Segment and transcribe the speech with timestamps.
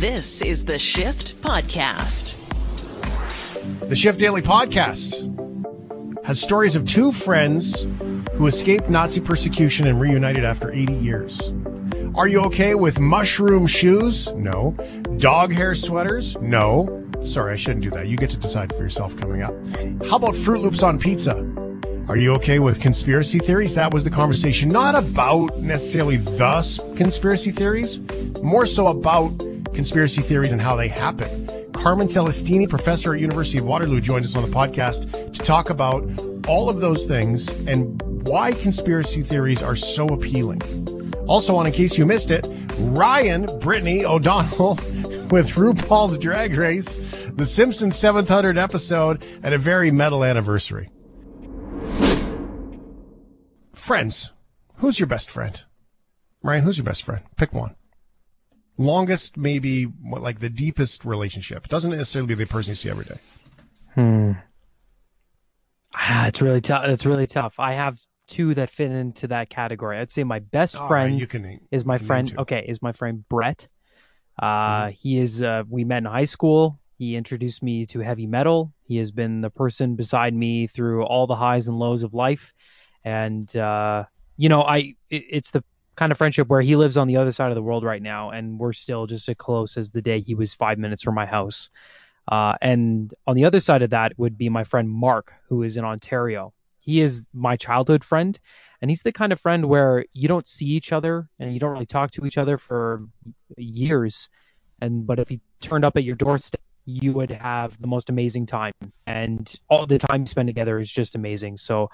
[0.00, 2.38] This is the Shift Podcast.
[3.86, 5.28] The Shift Daily Podcast
[6.24, 7.86] has stories of two friends
[8.32, 11.52] who escaped Nazi persecution and reunited after 80 years.
[12.14, 14.32] Are you okay with mushroom shoes?
[14.32, 14.74] No.
[15.18, 16.34] Dog hair sweaters?
[16.40, 17.06] No.
[17.22, 18.08] Sorry, I shouldn't do that.
[18.08, 19.52] You get to decide for yourself coming up.
[20.06, 21.46] How about Froot Loops on pizza?
[22.08, 23.74] Are you okay with conspiracy theories?
[23.74, 24.70] That was the conversation.
[24.70, 28.00] Not about necessarily the conspiracy theories,
[28.42, 29.49] more so about
[29.80, 31.26] conspiracy theories and how they happen.
[31.72, 36.04] Carmen Celestini, professor at University of Waterloo, joined us on the podcast to talk about
[36.46, 40.60] all of those things and why conspiracy theories are so appealing.
[41.26, 42.46] Also on In Case You Missed It,
[42.78, 44.74] Ryan Britney O'Donnell
[45.30, 47.00] with RuPaul's Drag Race,
[47.32, 50.90] The Simpsons 700 episode, and a very metal anniversary.
[53.72, 54.30] Friends.
[54.76, 55.64] Who's your best friend?
[56.42, 57.22] Ryan, who's your best friend?
[57.38, 57.76] Pick one.
[58.78, 61.68] Longest, maybe, like the deepest relationship.
[61.68, 63.18] Doesn't necessarily be the person you see every day.
[63.94, 64.32] Hmm.
[65.94, 66.84] Ah, it's really tough.
[66.86, 67.58] It's really tough.
[67.58, 67.98] I have
[68.28, 69.98] two that fit into that category.
[69.98, 72.32] I'd say my best right, friend you can is my friend.
[72.38, 73.68] Okay, is my friend Brett.
[74.38, 75.42] Uh, he is.
[75.42, 76.78] Uh, we met in high school.
[76.96, 78.72] He introduced me to heavy metal.
[78.84, 82.54] He has been the person beside me through all the highs and lows of life,
[83.04, 84.04] and uh,
[84.36, 84.94] you know, I.
[85.10, 85.64] It, it's the
[85.96, 88.30] kind of friendship where he lives on the other side of the world right now,
[88.30, 91.26] and we're still just as close as the day he was five minutes from my
[91.26, 91.70] house.
[92.28, 95.76] Uh, and on the other side of that would be my friend Mark, who is
[95.76, 96.52] in Ontario.
[96.78, 98.38] He is my childhood friend,
[98.80, 101.72] and he's the kind of friend where you don't see each other and you don't
[101.72, 103.04] really talk to each other for
[103.56, 104.30] years.
[104.80, 108.46] And but if he turned up at your doorstep, you would have the most amazing
[108.46, 108.72] time,
[109.06, 111.58] and all the time you spend together is just amazing.
[111.58, 111.90] So,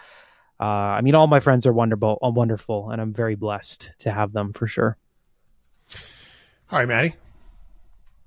[0.58, 4.32] uh, I mean, all my friends are wonderful, wonderful, and I'm very blessed to have
[4.32, 4.96] them for sure.
[6.70, 7.14] All right, Maddie.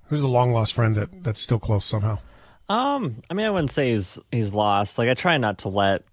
[0.08, 2.19] Who's the long lost friend that, that's still close somehow?
[2.67, 4.98] Um, I mean, I wouldn't say he's he's lost.
[4.98, 6.04] Like, I try not to let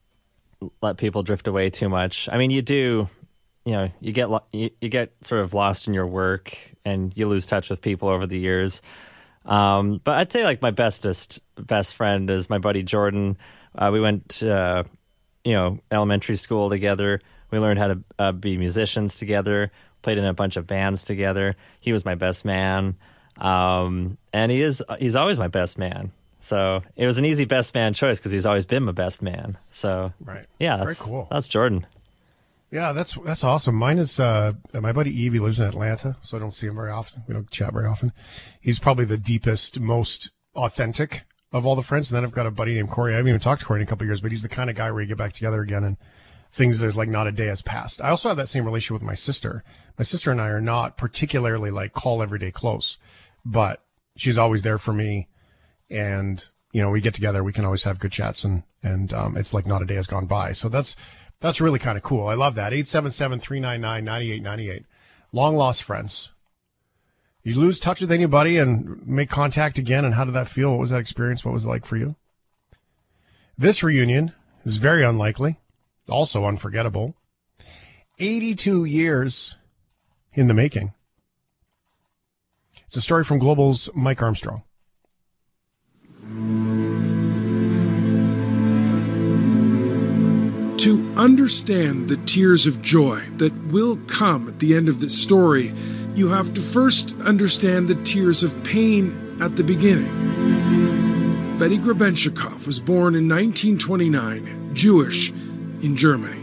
[0.80, 2.28] let people drift away too much.
[2.30, 3.08] I mean, you do,
[3.64, 7.14] you know, you get lo- you, you get sort of lost in your work, and
[7.16, 8.80] you lose touch with people over the years.
[9.44, 13.36] Um, but I'd say like my bestest best friend is my buddy Jordan.
[13.74, 14.84] Uh, we went, uh,
[15.46, 17.20] you know, elementary school together.
[17.52, 19.70] We learned how to uh, be musicians together.
[20.02, 21.54] Played in a bunch of bands together.
[21.80, 22.96] He was my best man,
[23.38, 26.12] um, and he is he's always my best man.
[26.40, 29.56] So it was an easy best man choice because he's always been my best man.
[29.70, 30.46] So Right.
[30.58, 31.28] yeah, Very that's cool.
[31.30, 31.86] That's Jordan.
[32.70, 33.76] Yeah, that's that's awesome.
[33.76, 36.90] Mine is uh, my buddy Evie lives in Atlanta, so I don't see him very
[36.90, 37.22] often.
[37.28, 38.12] We don't chat very often.
[38.60, 42.10] He's probably the deepest, most authentic of all the friends.
[42.10, 43.12] And then I've got a buddy named Corey.
[43.12, 44.76] I haven't even talked to Corey in a couple years, but he's the kind of
[44.76, 45.96] guy where you get back together again and
[46.52, 48.00] things there's like not a day has passed.
[48.00, 49.64] I also have that same relationship with my sister.
[49.98, 52.98] My sister and I are not particularly like call every day close,
[53.44, 53.82] but
[54.16, 55.28] she's always there for me.
[55.90, 59.36] And, you know, we get together, we can always have good chats and, and, um,
[59.36, 60.52] it's like not a day has gone by.
[60.52, 60.96] So that's,
[61.40, 62.28] that's really kind of cool.
[62.28, 62.72] I love that.
[62.72, 64.84] 877-399-9898.
[65.32, 66.32] Long lost friends.
[67.46, 70.04] You lose touch with anybody and make contact again.
[70.04, 70.72] And how did that feel?
[70.72, 71.44] What was that experience?
[71.44, 72.16] What was it like for you?
[73.56, 74.32] This reunion
[74.64, 75.60] is very unlikely,
[76.08, 77.14] also unforgettable.
[78.18, 79.54] 82 years
[80.32, 80.92] in the making.
[82.86, 84.64] It's a story from Global's Mike Armstrong.
[90.78, 95.72] To understand the tears of joy that will come at the end of this story,
[96.16, 101.58] you have to first understand the tears of pain at the beginning.
[101.58, 105.30] Betty Grebenschikoff was born in 1929, Jewish,
[105.82, 106.42] in Germany.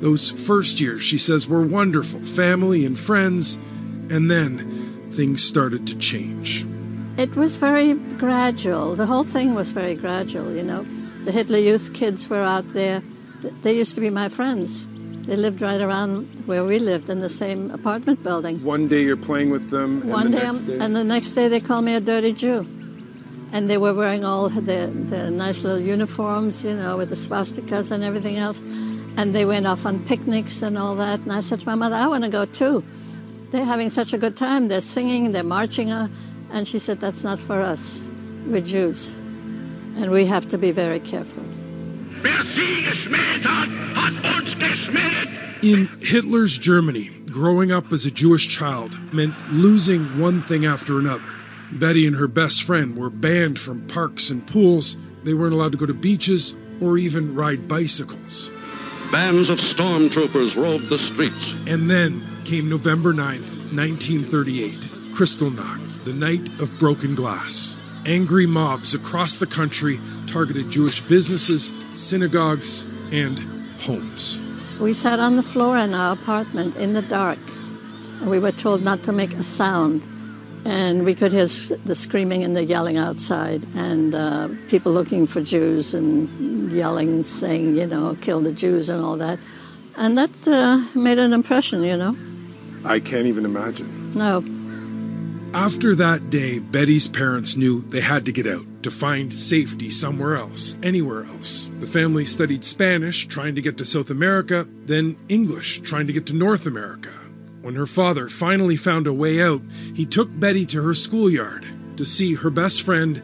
[0.00, 3.54] Those first years, she says, were wonderful family and friends,
[4.10, 6.66] and then things started to change.
[7.16, 8.96] It was very gradual.
[8.96, 10.84] The whole thing was very gradual, you know.
[11.24, 13.02] The Hitler Youth kids were out there.
[13.62, 14.88] They used to be my friends.
[15.26, 18.62] They lived right around where we lived in the same apartment building.
[18.64, 20.78] One day you're playing with them, and One the day, next day.
[20.80, 22.66] and the next day they call me a dirty Jew.
[23.52, 27.90] And they were wearing all the, the nice little uniforms, you know, with the swastikas
[27.92, 28.60] and everything else.
[29.18, 31.20] And they went off on picnics and all that.
[31.20, 32.82] And I said to my mother, I want to go too.
[33.50, 34.68] They're having such a good time.
[34.68, 35.90] They're singing, they're marching.
[35.92, 36.08] uh,
[36.50, 38.02] And she said, That's not for us.
[38.46, 39.10] We're Jews.
[40.00, 41.44] And we have to be very careful.
[42.22, 45.28] Wer sie geschmäht hat, hat uns geschmäht.
[45.62, 51.28] In Hitler's Germany, growing up as a Jewish child meant losing one thing after another.
[51.72, 54.96] Betty and her best friend were banned from parks and pools.
[55.24, 58.50] They weren't allowed to go to beaches or even ride bicycles.
[59.10, 61.54] Bands of stormtroopers roamed the streets.
[61.66, 64.80] And then came November 9th, 1938.
[65.14, 67.78] Kristallnacht, the night of broken glass.
[68.04, 73.38] Angry mobs across the country targeted Jewish businesses, synagogues, and
[73.80, 74.40] homes.
[74.80, 77.38] We sat on the floor in our apartment in the dark.
[78.24, 80.04] We were told not to make a sound.
[80.64, 85.40] And we could hear the screaming and the yelling outside, and uh, people looking for
[85.40, 89.40] Jews and yelling, saying, you know, kill the Jews and all that.
[89.96, 92.16] And that uh, made an impression, you know.
[92.84, 94.14] I can't even imagine.
[94.14, 94.44] No.
[95.54, 100.34] After that day, Betty's parents knew they had to get out to find safety somewhere
[100.34, 101.70] else, anywhere else.
[101.78, 106.24] The family studied Spanish, trying to get to South America, then English, trying to get
[106.26, 107.10] to North America.
[107.60, 109.60] When her father finally found a way out,
[109.94, 111.66] he took Betty to her schoolyard
[111.98, 113.22] to see her best friend,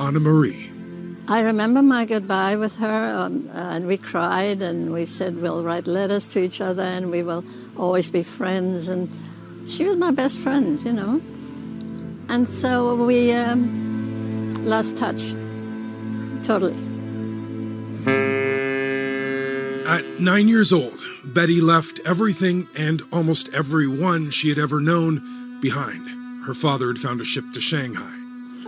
[0.00, 0.72] Anna Marie.
[1.28, 5.86] I remember my goodbye with her, um, and we cried and we said we'll write
[5.86, 7.44] letters to each other and we will
[7.76, 8.88] always be friends.
[8.88, 9.08] And
[9.64, 11.22] she was my best friend, you know.
[12.28, 15.32] And so we um, lost touch
[16.42, 16.76] totally.
[19.86, 26.44] At nine years old, Betty left everything and almost everyone she had ever known behind.
[26.44, 28.14] Her father had found a ship to Shanghai.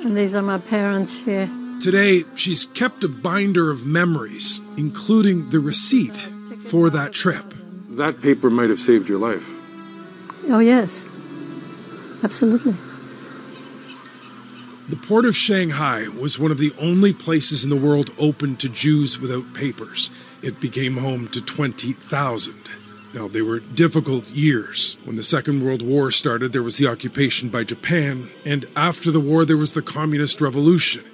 [0.02, 1.50] And these are my parents here.
[1.80, 7.54] Today, she's kept a binder of memories, including the receipt for that trip.
[7.90, 9.48] That paper might have saved your life.
[10.48, 11.08] Oh, yes.
[12.22, 12.74] Absolutely.
[14.90, 18.68] The port of Shanghai was one of the only places in the world open to
[18.68, 20.10] Jews without papers
[20.42, 22.70] it became home to 20,000.
[23.14, 24.96] Now, they were difficult years.
[25.04, 29.20] When the Second World War started, there was the occupation by Japan, and after the
[29.20, 31.04] war, there was the Communist Revolution.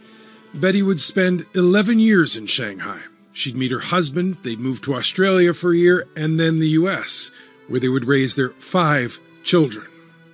[0.55, 3.00] Betty would spend 11 years in Shanghai.
[3.34, 7.31] She'd meet her husband, they'd move to Australia for a year, and then the US,
[7.69, 9.87] where they would raise their five children.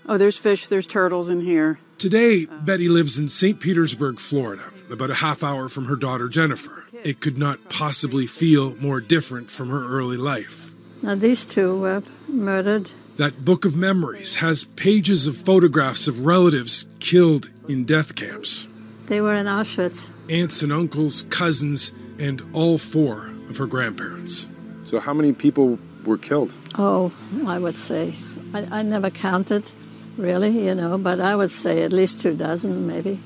[0.07, 1.81] Oh, there's fish, there's turtles in here.
[2.03, 3.61] Today, Betty lives in St.
[3.61, 6.83] Petersburg, Florida, about a half hour from her daughter Jennifer.
[7.05, 10.75] It could not possibly feel more different from her early life.
[11.01, 12.91] Now, these two were murdered.
[13.19, 18.67] That book of memories has pages of photographs of relatives killed in death camps.
[19.07, 20.11] They were in Auschwitz.
[20.29, 24.49] Aunts and uncles, cousins, and all four of her grandparents.
[24.83, 26.53] So, how many people were killed?
[26.77, 27.13] Oh,
[27.47, 28.15] I would say.
[28.53, 29.71] I, I never counted,
[30.17, 33.21] really, you know, but I would say at least two dozen, maybe,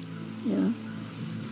[0.44, 0.74] you know.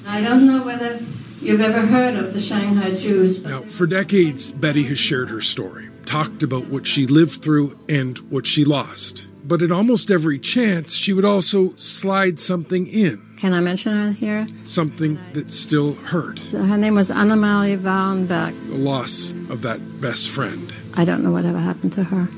[0.06, 1.00] I don't know whether
[1.40, 3.42] you've ever heard of the Shanghai Jews.
[3.42, 8.18] Now, for decades, Betty has shared her story, talked about what she lived through and
[8.30, 9.30] what she lost.
[9.46, 13.22] But at almost every chance, she would also slide something in.
[13.36, 14.46] Can I mention her here?
[14.64, 16.38] Something that still hurt.
[16.38, 18.68] Her name was Annemarie Wahrenberg.
[18.68, 20.72] The loss of that best friend.
[20.94, 22.28] I don't know whatever happened to her.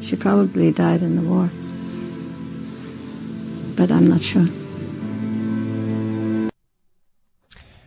[0.00, 1.50] She probably died in the war.
[3.78, 4.48] But I'm not sure.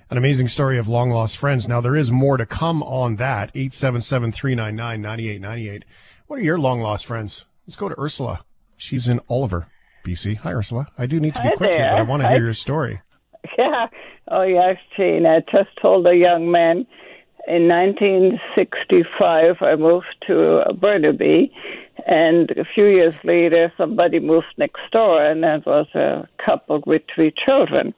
[0.09, 1.67] An amazing story of long lost friends.
[1.67, 3.51] Now, there is more to come on that.
[3.53, 5.85] 877 399 9898.
[6.27, 7.43] What are your long lost friends?
[7.67, 8.45] Let's go to Ursula.
[8.77, 9.67] She's in Oliver,
[10.05, 10.37] BC.
[10.37, 10.87] Hi, Ursula.
[10.97, 12.35] I do need to be Hi quick here, but I want to Hi.
[12.35, 13.01] hear your story.
[13.57, 13.87] Yeah.
[14.29, 15.25] Oh, yes, Jane.
[15.25, 16.85] I just told a young man
[17.47, 21.51] in 1965 I moved to Burnaby,
[22.07, 27.01] and a few years later somebody moved next door, and that was a couple with
[27.13, 27.93] three children.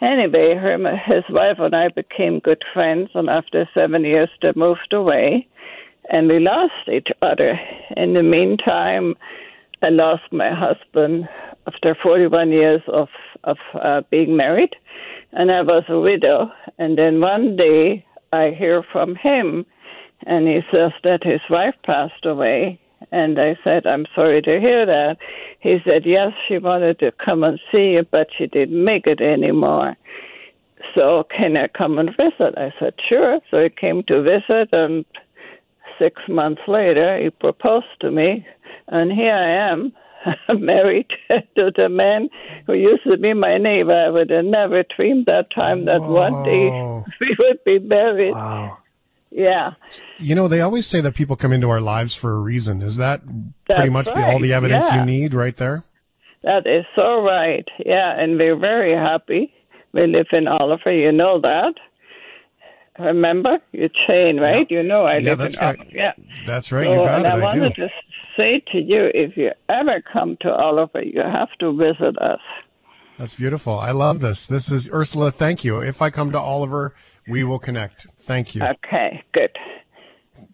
[0.00, 4.92] Anyway, her, his wife and I became good friends, and after seven years they moved
[4.92, 5.46] away,
[6.10, 7.58] and we lost each other.
[7.96, 9.14] In the meantime,
[9.82, 11.28] I lost my husband
[11.66, 13.08] after 41 years of
[13.44, 14.74] of uh, being married,
[15.32, 16.50] and I was a widow.
[16.78, 19.66] And then one day I hear from him,
[20.26, 22.80] and he says that his wife passed away.
[23.14, 25.18] And I said, I'm sorry to hear that.
[25.60, 29.20] He said, Yes, she wanted to come and see you, but she didn't make it
[29.20, 29.94] anymore.
[30.96, 32.58] So can I come and visit?
[32.58, 33.38] I said, Sure.
[33.52, 35.04] So he came to visit, and
[35.96, 38.44] six months later, he proposed to me,
[38.88, 39.92] and here I am.
[40.58, 42.30] married to the man
[42.66, 43.92] who used to be my neighbor.
[43.92, 47.04] I would have never dreamed that time that one day Whoa.
[47.20, 48.32] we would be married.
[48.32, 48.78] Wow.
[49.36, 49.72] Yeah.
[50.18, 52.82] You know, they always say that people come into our lives for a reason.
[52.82, 55.00] Is that pretty That's much the, all the evidence yeah.
[55.00, 55.82] you need right there?
[56.44, 57.66] That is so right.
[57.84, 59.52] Yeah, and we're very happy.
[59.92, 61.74] We live in Oliver, you know that.
[62.98, 63.58] Remember?
[63.72, 64.70] You're Shane, right?
[64.70, 65.78] You know I Yeah, live that's in right.
[65.80, 65.96] Oliver.
[65.96, 66.12] Yeah.
[66.46, 66.84] That's right.
[66.84, 67.28] So, you got and it.
[67.28, 67.60] I I do.
[67.60, 67.88] wanted to
[68.36, 72.40] say to you, if you ever come to Oliver, you have to visit us.
[73.18, 73.78] That's beautiful.
[73.78, 74.46] I love this.
[74.46, 75.32] This is Ursula.
[75.32, 75.80] Thank you.
[75.80, 76.94] If I come to Oliver,
[77.28, 78.06] we will connect.
[78.20, 78.62] Thank you.
[78.62, 79.50] Okay, good.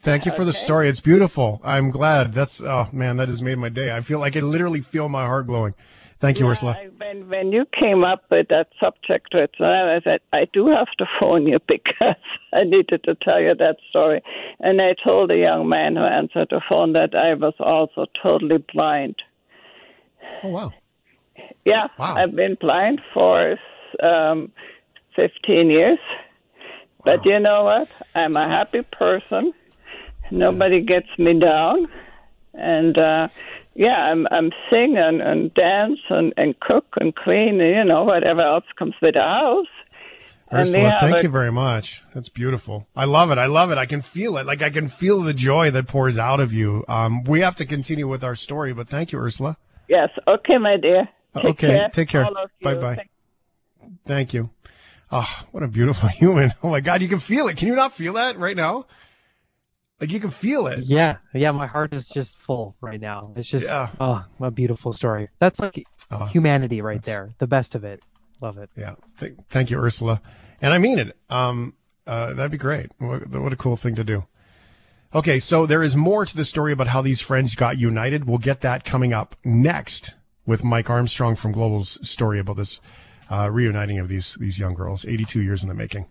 [0.03, 0.89] Thank you for the story.
[0.89, 1.61] It's beautiful.
[1.63, 2.33] I'm glad.
[2.33, 3.95] That's oh man, that has made my day.
[3.95, 5.75] I feel like I literally feel my heart glowing.
[6.21, 6.73] Thank you, Yeah, Ursula.
[6.79, 10.89] I, when when you came up with that subject, that, I said I do have
[10.99, 12.17] to phone you because
[12.53, 14.23] I needed to tell you that story.
[14.61, 18.65] And I told the young man who answered the phone that I was also totally
[18.73, 19.17] blind.
[20.43, 20.73] Oh wow.
[21.65, 22.15] Yeah, Wow.
[22.17, 23.57] I've been blind for
[24.03, 24.51] um,
[25.17, 25.99] 15 years.
[27.05, 27.89] But you know what?
[28.15, 29.53] I'm a happy person.
[30.31, 31.89] Nobody gets me down.
[32.55, 33.29] And uh,
[33.75, 38.05] yeah, I'm I'm sing and, and dance and, and cook and clean and you know
[38.05, 39.67] whatever else comes with the house.
[40.53, 42.03] Ursula, thank you very much.
[42.13, 42.89] That's beautiful.
[42.97, 43.39] I love it.
[43.39, 43.79] I love it.
[43.79, 44.47] I can feel it.
[44.47, 46.85] Like I can feel the joy that pours out of you.
[46.89, 49.57] Um, we have to continue with our story, but thank you, Ursula.
[49.89, 51.09] Yes, okay, my dear.
[51.37, 51.89] Take okay, care.
[51.91, 52.25] take care.
[52.25, 52.65] all of you.
[52.65, 53.05] Bye bye.
[54.07, 54.51] Thank you.
[55.13, 56.53] Oh, what a beautiful human.
[56.63, 57.57] Oh my God, you can feel it.
[57.57, 58.87] Can you not feel that right now?
[60.01, 60.81] Like you can feel it.
[60.81, 63.33] Yeah, yeah, my heart is just full right now.
[63.37, 63.91] It's just Yeah.
[64.01, 65.29] oh, a beautiful story.
[65.39, 67.31] That's like Oh, humanity right there.
[67.39, 68.03] The best of it.
[68.41, 68.71] Love it.
[68.77, 68.95] Yeah.
[69.19, 70.23] Th- thank you, Ursula.
[70.63, 71.17] And I mean it.
[71.29, 71.75] Um,
[72.07, 72.91] uh, that'd be great.
[72.99, 74.25] What, what a cool thing to do.
[75.15, 75.39] Okay.
[75.39, 78.25] So there is more to the story about how these friends got united.
[78.25, 80.15] We'll get that coming up next
[80.47, 82.81] with Mike Armstrong from Global's story about this,
[83.31, 86.07] uh, reuniting of these, these young girls, 82 years in the making.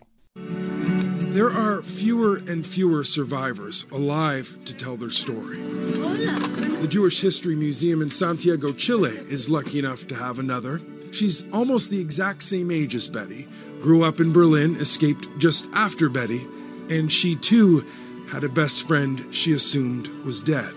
[1.32, 5.58] There are fewer and fewer survivors alive to tell their story.
[5.58, 10.80] The Jewish History Museum in Santiago, Chile is lucky enough to have another.
[11.12, 13.46] She's almost the exact same age as Betty,
[13.80, 16.46] grew up in Berlin, escaped just after Betty,
[16.88, 17.86] and she too
[18.28, 20.72] had a best friend she assumed was dead.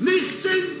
[0.00, 0.76] Nicht sind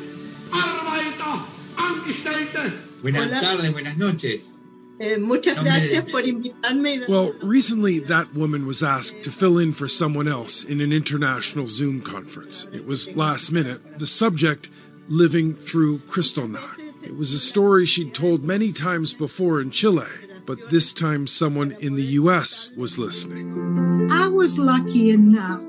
[0.50, 1.42] Arbeiter,
[1.78, 2.72] Angestellte.
[3.00, 4.55] Buenas tardes, buenas noches.
[4.98, 7.06] Eh, muchas gracias por invitarme.
[7.08, 11.66] Well, recently that woman was asked to fill in for someone else in an international
[11.66, 12.66] Zoom conference.
[12.72, 13.98] It was last minute.
[13.98, 14.70] The subject,
[15.08, 16.78] living through Kristallnacht.
[17.04, 20.06] It was a story she'd told many times before in Chile,
[20.46, 24.08] but this time someone in the US was listening.
[24.10, 25.62] I was lucky enough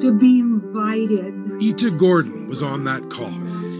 [0.00, 1.62] to be invited.
[1.62, 3.32] Ita Gordon was on that call.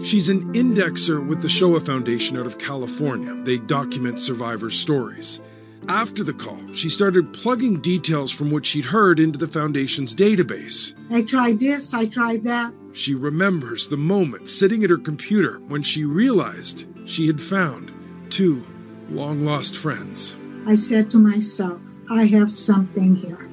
[0.03, 3.35] She's an indexer with the Shoah Foundation out of California.
[3.43, 5.41] They document survivor stories.
[5.87, 10.95] After the call, she started plugging details from what she'd heard into the foundation's database.
[11.11, 12.73] I tried this, I tried that.
[12.93, 17.91] She remembers the moment sitting at her computer when she realized she had found
[18.29, 18.65] two
[19.09, 20.35] long lost friends.
[20.67, 23.47] I said to myself, I have something here.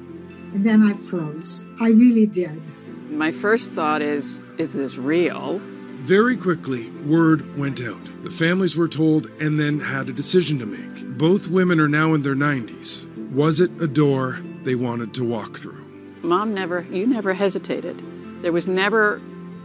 [0.53, 1.67] And then I froze.
[1.79, 2.61] I really did.
[3.09, 5.61] My first thought is, is this real?
[5.99, 7.99] Very quickly, word went out.
[8.23, 11.17] The families were told and then had a decision to make.
[11.17, 13.07] Both women are now in their 90s.
[13.31, 15.85] Was it a door they wanted to walk through?
[16.21, 18.01] Mom never, you never hesitated.
[18.41, 19.21] There was never,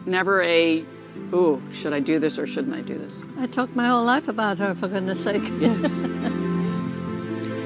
[0.06, 0.84] never a,
[1.32, 3.24] ooh, should I do this or shouldn't I do this?
[3.38, 5.48] I talked my whole life about her, for goodness sake.
[5.60, 5.84] Yes.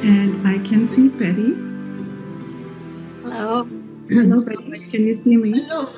[0.00, 1.54] And I can see Betty.
[3.22, 3.64] Hello.
[4.08, 4.88] Hello, Betty.
[4.90, 5.58] Can you see me?
[5.58, 5.88] Hello.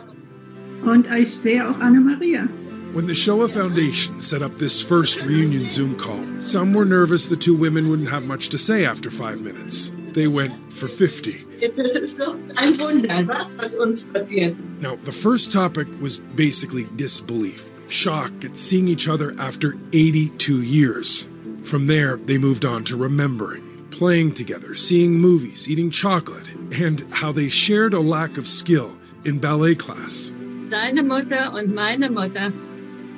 [0.83, 2.49] Und ich sehe auch Anna-Maria.
[2.93, 7.37] When the Shoah Foundation set up this first reunion Zoom call, some were nervous the
[7.37, 9.91] two women wouldn't have much to say after five minutes.
[10.13, 11.47] They went for 50.
[11.77, 14.57] Das ist doch ein Wunder, was, was uns passiert.
[14.81, 21.29] Now, the first topic was basically disbelief, shock at seeing each other after 82 years.
[21.63, 27.31] From there, they moved on to remembering, playing together, seeing movies, eating chocolate, and how
[27.31, 30.35] they shared a lack of skill in ballet class.
[30.71, 32.53] Deine Mutter und meine Mutter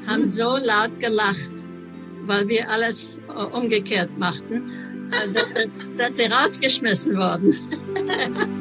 [0.06, 1.52] haben so laut gelacht,
[2.26, 4.70] weil wir alles äh, umgekehrt machten,
[5.10, 7.54] äh, dass, sie- dass sie rausgeschmissen wurden.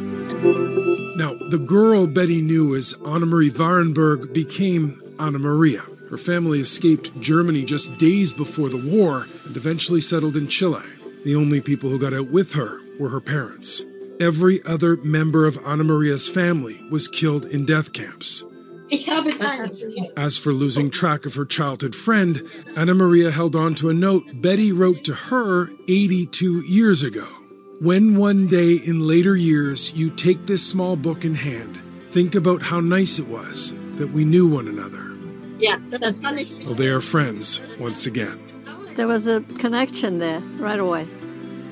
[1.17, 5.81] Now, the girl Betty knew as Anna Marie Wahrenberg became Anna Maria.
[6.09, 10.81] Her family escaped Germany just days before the war and eventually settled in Chile.
[11.23, 13.83] The only people who got out with her were her parents.
[14.19, 18.43] Every other member of Anna Maria's family was killed in death camps.
[18.91, 19.85] Ich habe keines.
[20.17, 22.43] As for losing track of her childhood friend,
[22.75, 27.25] Anna Maria held on to a note Betty wrote to her 82 years ago.
[27.79, 31.79] When one day in later years you take this small book in hand,
[32.09, 35.15] think about how nice it was that we knew one another.
[35.57, 36.65] Yeah, das fand ich.
[36.65, 38.39] Well, they are friends once again.
[38.95, 41.07] There was a connection there right away.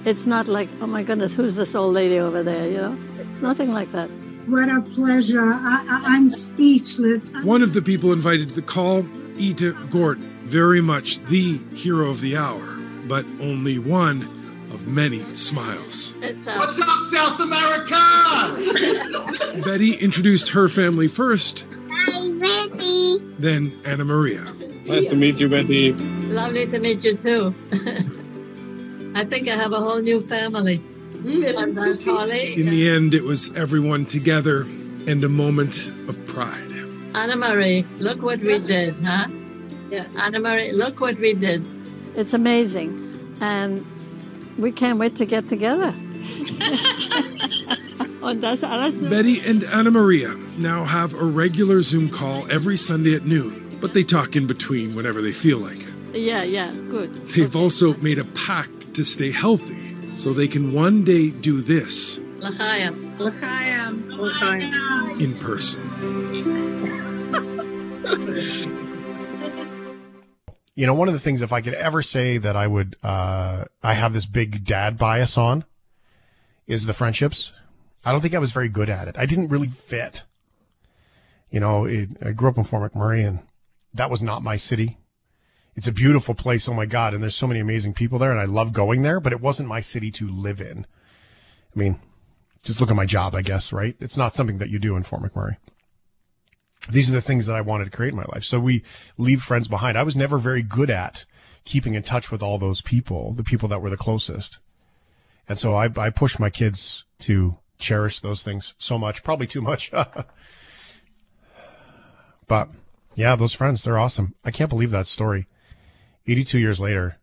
[0.05, 2.97] It's not like, oh my goodness, who's this old lady over there, you know?
[3.41, 4.09] Nothing like that.
[4.49, 5.41] What a pleasure.
[5.41, 7.31] I, I, I'm speechless.
[7.43, 9.05] One of the people invited to the call,
[9.39, 12.65] Ita Gordon, very much the hero of the hour,
[13.07, 14.23] but only one
[14.71, 16.15] of many smiles.
[16.23, 17.95] Uh, What's up, South America?
[19.65, 23.19] Betty introduced her family first, Hi, Betty.
[23.39, 24.43] then Anna Maria.
[24.85, 25.93] Nice to meet you, Betty.
[25.93, 27.53] Lovely to meet you too.
[29.15, 30.81] I think I have a whole new family.
[31.25, 32.59] And that's Holly.
[32.59, 36.71] In the end, it was everyone together and a moment of pride.
[37.15, 39.27] Anna Marie, look what we did, huh?
[39.89, 40.05] Yeah.
[40.21, 41.65] Anna Marie, look what we did.
[42.15, 43.37] It's amazing.
[43.41, 43.85] And
[44.57, 45.93] we can't wait to get together.
[48.21, 53.15] Und das alles Betty and Anna Maria now have a regular Zoom call every Sunday
[53.15, 56.17] at noon, but they talk in between whenever they feel like it.
[56.17, 57.15] Yeah, yeah, good.
[57.29, 59.88] They've also made a pact to stay healthy
[60.19, 63.17] so they can one day do this L'chaim.
[63.19, 64.09] L'chaim.
[64.11, 65.21] L'chaim.
[65.21, 65.81] in person.
[70.75, 73.65] You know, one of the things, if I could ever say that I would, uh,
[73.83, 75.65] I have this big dad bias on,
[76.67, 77.51] is the friendships.
[78.05, 79.15] I don't think I was very good at it.
[79.17, 80.23] I didn't really fit.
[81.49, 83.39] You know, it, I grew up in Fort McMurray and
[83.93, 84.97] that was not my city.
[85.75, 86.67] It's a beautiful place.
[86.67, 87.13] Oh my God.
[87.13, 89.69] And there's so many amazing people there and I love going there, but it wasn't
[89.69, 90.85] my city to live in.
[91.75, 91.99] I mean,
[92.63, 93.95] just look at my job, I guess, right?
[93.99, 95.57] It's not something that you do in Fort McMurray
[96.87, 98.43] these are the things that I wanted to create in my life.
[98.43, 98.83] So we
[99.17, 99.97] leave friends behind.
[99.97, 101.25] I was never very good at
[101.65, 104.59] keeping in touch with all those people, the people that were the closest.
[105.47, 109.61] And so I, I push my kids to cherish those things so much, probably too
[109.61, 109.91] much.
[112.47, 112.69] but
[113.15, 114.35] yeah, those friends, they're awesome.
[114.43, 115.47] I can't believe that story.
[116.27, 117.17] 82 years later.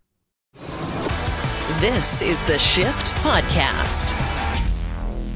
[1.80, 4.14] This is the Shift Podcast.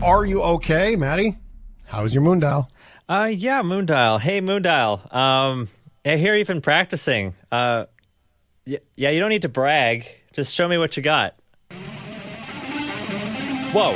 [0.03, 1.37] Are you okay, Maddie?
[1.89, 2.71] How's your moon dial?
[3.09, 4.21] Uh, yeah, Moondial.
[4.21, 5.13] Hey, Moondial.
[5.15, 5.69] Um,
[6.05, 7.35] I hear you've been practicing.
[7.53, 7.87] Uh,
[8.67, 10.07] y- yeah, you don't need to brag.
[10.33, 11.35] Just show me what you got.
[13.73, 13.95] Whoa.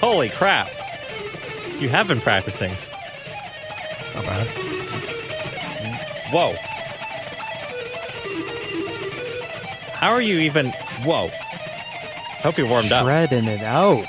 [0.00, 0.68] Holy crap.
[1.80, 2.72] You have been practicing.
[4.14, 4.46] Not bad.
[6.32, 6.54] Whoa.
[9.94, 10.70] How are you even?
[11.04, 11.28] Whoa.
[12.42, 13.04] Hope you're warmed up.
[13.04, 14.04] Shredding it out.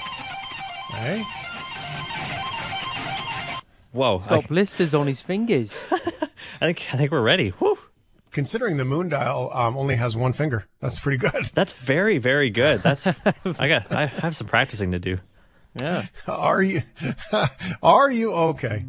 [0.89, 1.24] Hey?
[3.91, 4.17] Whoa.
[4.17, 5.74] He's got blisters on his fingers.
[5.91, 7.50] I think I think we're ready.
[7.50, 7.78] Whew.
[8.32, 11.45] Considering the moon dial um, only has one finger, that's pretty good.
[11.54, 12.84] That's very, very good.
[12.84, 13.08] That's
[13.60, 15.19] I got I have some practicing to do.
[15.80, 16.08] Yeah.
[16.28, 16.82] Are you
[17.82, 18.84] are you okay?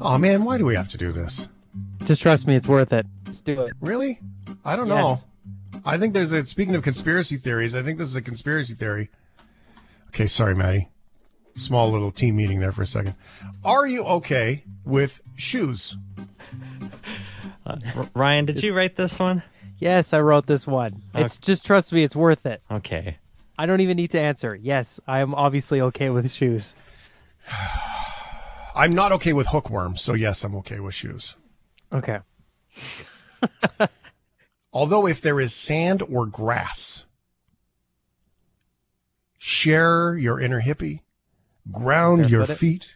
[0.00, 1.48] Oh man, why do we have to do this?
[2.04, 3.06] Just trust me, it's worth it.
[3.26, 3.74] Let's do it.
[3.80, 4.20] Really?
[4.64, 5.18] I don't know.
[5.84, 9.10] I think there's a speaking of conspiracy theories, I think this is a conspiracy theory.
[10.08, 10.88] Okay, sorry, Maddie.
[11.56, 13.14] Small little team meeting there for a second.
[13.64, 15.96] Are you okay with shoes?
[17.66, 17.76] Uh,
[18.14, 19.42] Ryan, did you write this one?
[19.78, 21.02] Yes, I wrote this one.
[21.14, 22.62] It's just trust me, it's worth it.
[22.70, 23.18] Okay.
[23.58, 24.54] I don't even need to answer.
[24.54, 26.74] Yes, I am obviously okay with shoes.
[28.74, 31.36] I'm not okay with hookworms, so yes, I'm okay with shoes.
[31.92, 32.18] Okay.
[34.74, 37.04] Although if there is sand or grass,
[39.38, 41.00] share your inner hippie,
[41.70, 42.48] ground your it.
[42.48, 42.90] feet,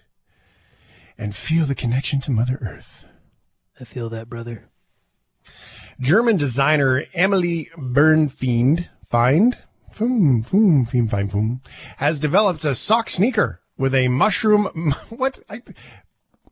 [1.17, 3.05] and feel the connection to Mother Earth.
[3.81, 4.69] I feel that, brother.
[6.01, 9.63] German designer Emily Bernfiend Find
[9.95, 11.61] Foom, foom, feem, fine, foom,
[11.97, 15.63] has developed a sock sneaker with a mushroom what I,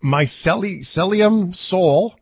[0.03, 2.17] mycelium sole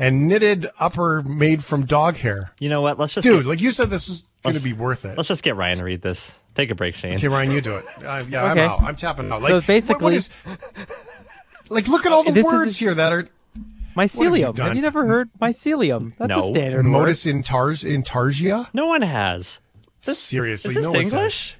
[0.00, 2.50] and knitted upper made from dog hair.
[2.58, 2.98] You know what?
[2.98, 5.16] Let's just Dude, get- like you said, this was going to be worth it.
[5.16, 6.40] Let's just get Ryan to read this.
[6.54, 7.14] Take a break, Shane.
[7.16, 7.84] Okay, Ryan, you do it.
[8.04, 8.64] Uh, yeah, Okay.
[8.64, 8.82] I'm out.
[8.82, 9.42] I'm tapping out.
[9.42, 10.18] Like, So what- what basically-
[11.68, 13.28] like, look at all the This is- words here that are
[13.96, 14.46] Mycelium.
[14.46, 14.76] have, done?
[14.76, 16.12] you never heard mycelium?
[16.16, 16.46] That's No.
[16.46, 16.90] a standard word.
[16.90, 18.68] modus intars intarsia.
[18.72, 19.60] No one has.
[20.02, 21.56] Seriously, Is this no one's English?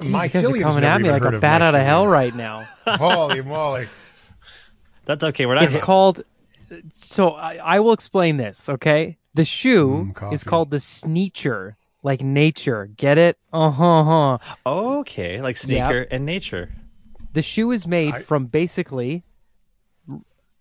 [0.00, 1.80] Jeez, you guys are coming never at me like heard a of bat out of
[1.82, 2.66] hell right now.
[2.86, 3.86] Holy moly!
[5.04, 5.46] That's okay.
[5.46, 5.64] We're not.
[5.64, 6.22] it's called.
[6.94, 8.68] So I, I will explain this.
[8.68, 10.34] Okay, the shoe coffee.
[10.34, 12.86] is called the Sneature, like nature.
[12.96, 13.38] Get it?
[13.52, 14.04] Uh huh.
[14.04, 14.56] huh.
[14.66, 16.72] okay, like sneaker and nature.
[17.32, 19.24] The shoe is made I- from basically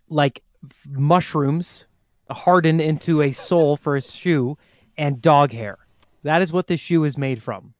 [0.09, 0.43] like
[0.87, 1.85] mushrooms
[2.29, 4.57] hardened into a sole for a shoe
[4.97, 5.77] and dog hair.
[6.23, 7.73] That is what the shoe is made from.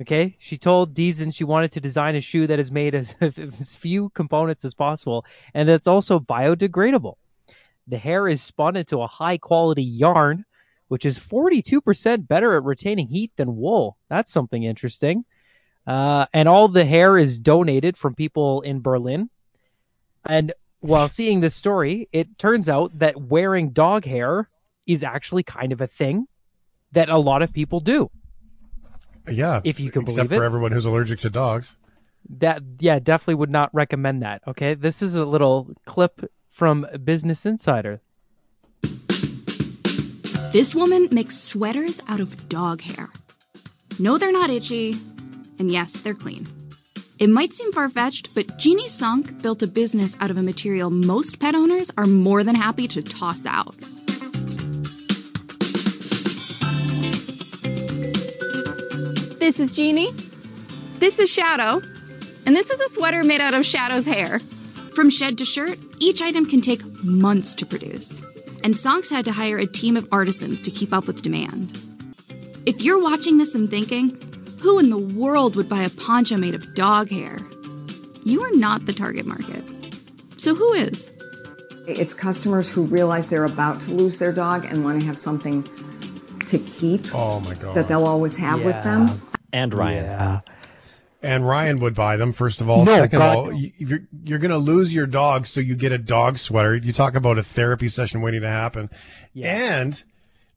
[0.00, 3.74] Okay, she told Dezeen she wanted to design a shoe that is made as, as
[3.74, 7.14] few components as possible and that's also biodegradable.
[7.88, 10.44] The hair is spun into a high quality yarn,
[10.88, 13.96] which is 42% better at retaining heat than wool.
[14.08, 15.24] That's something interesting.
[15.86, 19.30] Uh, and all the hair is donated from people in Berlin.
[20.26, 24.50] And while seeing this story, it turns out that wearing dog hair
[24.86, 26.26] is actually kind of a thing
[26.92, 28.10] that a lot of people do.
[29.30, 30.24] Yeah, If you can believe it.
[30.24, 31.76] except for everyone who's allergic to dogs.
[32.28, 34.42] That yeah, definitely would not recommend that.
[34.46, 38.00] Okay, this is a little clip from Business Insider.
[40.52, 43.08] This woman makes sweaters out of dog hair.
[43.98, 44.96] No, they're not itchy,
[45.58, 46.46] and yes, they're clean.
[47.18, 50.88] It might seem far fetched, but Jeannie Sunk built a business out of a material
[50.90, 53.76] most pet owners are more than happy to toss out.
[59.48, 60.12] This is Jeannie.
[60.96, 61.80] This is Shadow.
[62.44, 64.40] And this is a sweater made out of Shadow's hair.
[64.94, 68.20] From shed to shirt, each item can take months to produce.
[68.62, 71.78] And Sonks had to hire a team of artisans to keep up with demand.
[72.66, 74.10] If you're watching this and thinking,
[74.60, 77.38] who in the world would buy a poncho made of dog hair?
[78.26, 79.64] You are not the target market.
[80.36, 81.10] So who is?
[81.86, 85.66] It's customers who realize they're about to lose their dog and want to have something
[86.44, 87.74] to keep Oh my god.
[87.74, 89.08] that they'll always have with them.
[89.52, 90.04] And Ryan.
[90.04, 90.40] Yeah.
[91.20, 92.84] And Ryan would buy them, first of all.
[92.84, 95.74] No, Second God, of all, you, you're, you're going to lose your dog, so you
[95.74, 96.76] get a dog sweater.
[96.76, 98.88] You talk about a therapy session waiting to happen.
[99.32, 99.80] yeah.
[99.80, 100.02] And,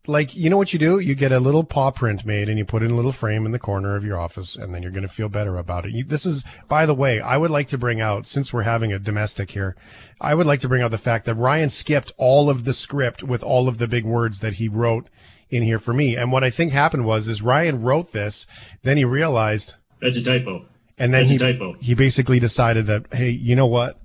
[0.07, 0.99] like, you know what you do?
[0.99, 3.45] You get a little paw print made and you put it in a little frame
[3.45, 5.93] in the corner of your office, and then you're going to feel better about it.
[5.93, 8.91] You, this is, by the way, I would like to bring out, since we're having
[8.91, 9.75] a domestic here,
[10.19, 13.23] I would like to bring out the fact that Ryan skipped all of the script
[13.23, 15.07] with all of the big words that he wrote
[15.51, 16.15] in here for me.
[16.15, 18.47] And what I think happened was, is Ryan wrote this,
[18.83, 20.65] then he realized, That's a typo.
[20.97, 21.73] and then That's he a typo.
[21.81, 23.97] he basically decided that hey, you know what?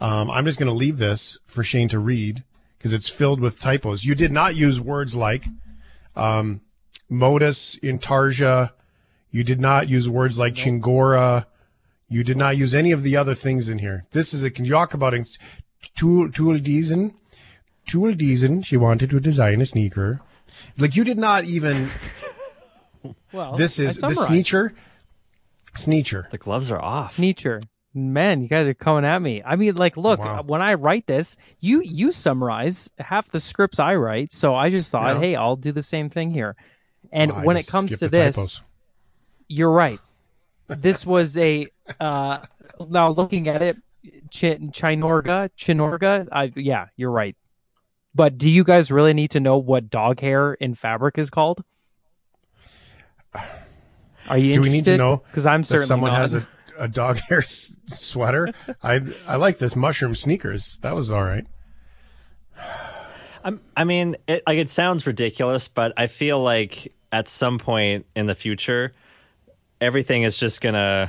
[0.00, 2.44] Um, I'm just going to leave this for Shane to read
[2.78, 4.04] because it's filled with typos.
[4.04, 5.46] You did not use words like
[6.14, 6.60] um,
[7.08, 8.70] modus intarsia.
[9.30, 11.46] You did not use words like chiengora.
[12.08, 14.04] You did not use any of the other things in here.
[14.12, 15.26] This is a can you talk about in-
[15.96, 17.14] Tool Tool Dezeen.
[17.88, 18.64] Tool Dezeen.
[18.64, 20.20] She wanted to design a sneaker.
[20.78, 21.88] Like you did not even.
[23.32, 24.22] Well, this is the summarized.
[24.26, 24.74] Sneature.
[25.74, 26.28] Sneature.
[26.30, 27.14] The gloves are off.
[27.14, 27.62] Sneature.
[27.94, 29.42] Man, you guys are coming at me.
[29.44, 30.42] I mean, like, look, Wow.
[30.42, 34.90] when I write this, you you summarize half the scripts I write, so I just
[34.90, 35.20] thought, Yeah.
[35.20, 36.56] hey, I'll do the same thing here.
[37.12, 38.62] And Well, when it comes to this, typos.
[39.46, 40.00] you're right.
[40.68, 41.66] This was a
[42.00, 42.38] uh
[42.88, 43.76] now looking at it,
[44.30, 46.28] Ch- Chinorga, Chinorga.
[46.32, 47.36] I yeah, you're right.
[48.18, 51.62] But do you guys really need to know what dog hair in fabric is called?
[54.28, 55.22] Are you Do we need to know?
[55.28, 56.18] Because I'm that certainly someone not.
[56.22, 56.46] has a,
[56.80, 58.52] a dog hair s- sweater.
[58.82, 60.80] I I like this mushroom sneakers.
[60.82, 61.46] That was all right.
[63.44, 68.04] I'm, I mean, it, like it sounds ridiculous, but I feel like at some point
[68.16, 68.94] in the future,
[69.80, 71.08] everything is just gonna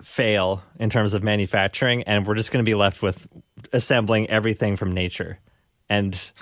[0.00, 3.26] fail in terms of manufacturing, and we're just gonna be left with
[3.72, 5.40] assembling everything from nature.
[5.94, 6.32] And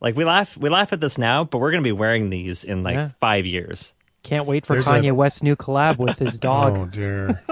[0.00, 2.82] like we laugh, we laugh at this now, but we're gonna be wearing these in
[2.82, 3.10] like Yeah.
[3.20, 3.92] five years.
[4.22, 6.76] Can't wait for There's a- Kanye West's new collab with his dog.
[6.76, 7.42] Oh dear.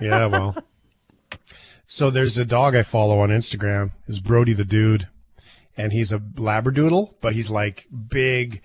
[0.00, 0.56] yeah, well.
[1.86, 3.92] So there's a dog I follow on Instagram.
[4.06, 5.08] Is Brody the dude,
[5.76, 8.60] and he's a labradoodle, but he's like big,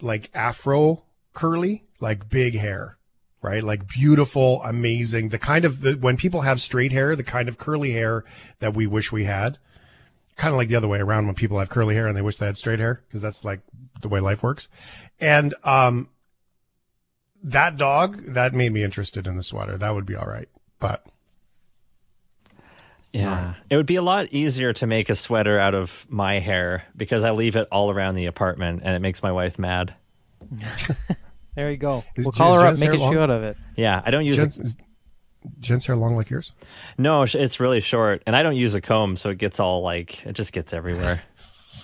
[0.00, 2.98] like afro curly, like big hair,
[3.42, 3.62] right?
[3.62, 5.30] Like beautiful, amazing.
[5.30, 8.24] The kind of the when people have straight hair, the kind of curly hair
[8.60, 9.58] that we wish we had.
[10.42, 12.38] Kind of like the other way around when people have curly hair and they wish
[12.38, 13.60] they had straight hair because that's like
[14.00, 14.66] the way life works.
[15.20, 16.08] And um,
[17.44, 19.78] that dog that made me interested in the sweater.
[19.78, 20.48] That would be all right,
[20.80, 21.06] but
[23.12, 23.54] Yeah.
[23.70, 27.22] It would be a lot easier to make a sweater out of my hair because
[27.22, 29.94] I leave it all around the apartment and it makes my wife mad.
[31.54, 32.02] There you go.
[32.16, 33.12] Is- we'll call is her up, make a long?
[33.12, 33.58] show out of it.
[33.76, 34.76] Yeah, I don't use Jen's, a, is
[35.60, 36.52] Jen's hair long like yours?
[36.98, 40.24] no, it's really short, and I don't use a comb, so it gets all like
[40.26, 41.22] it just gets everywhere.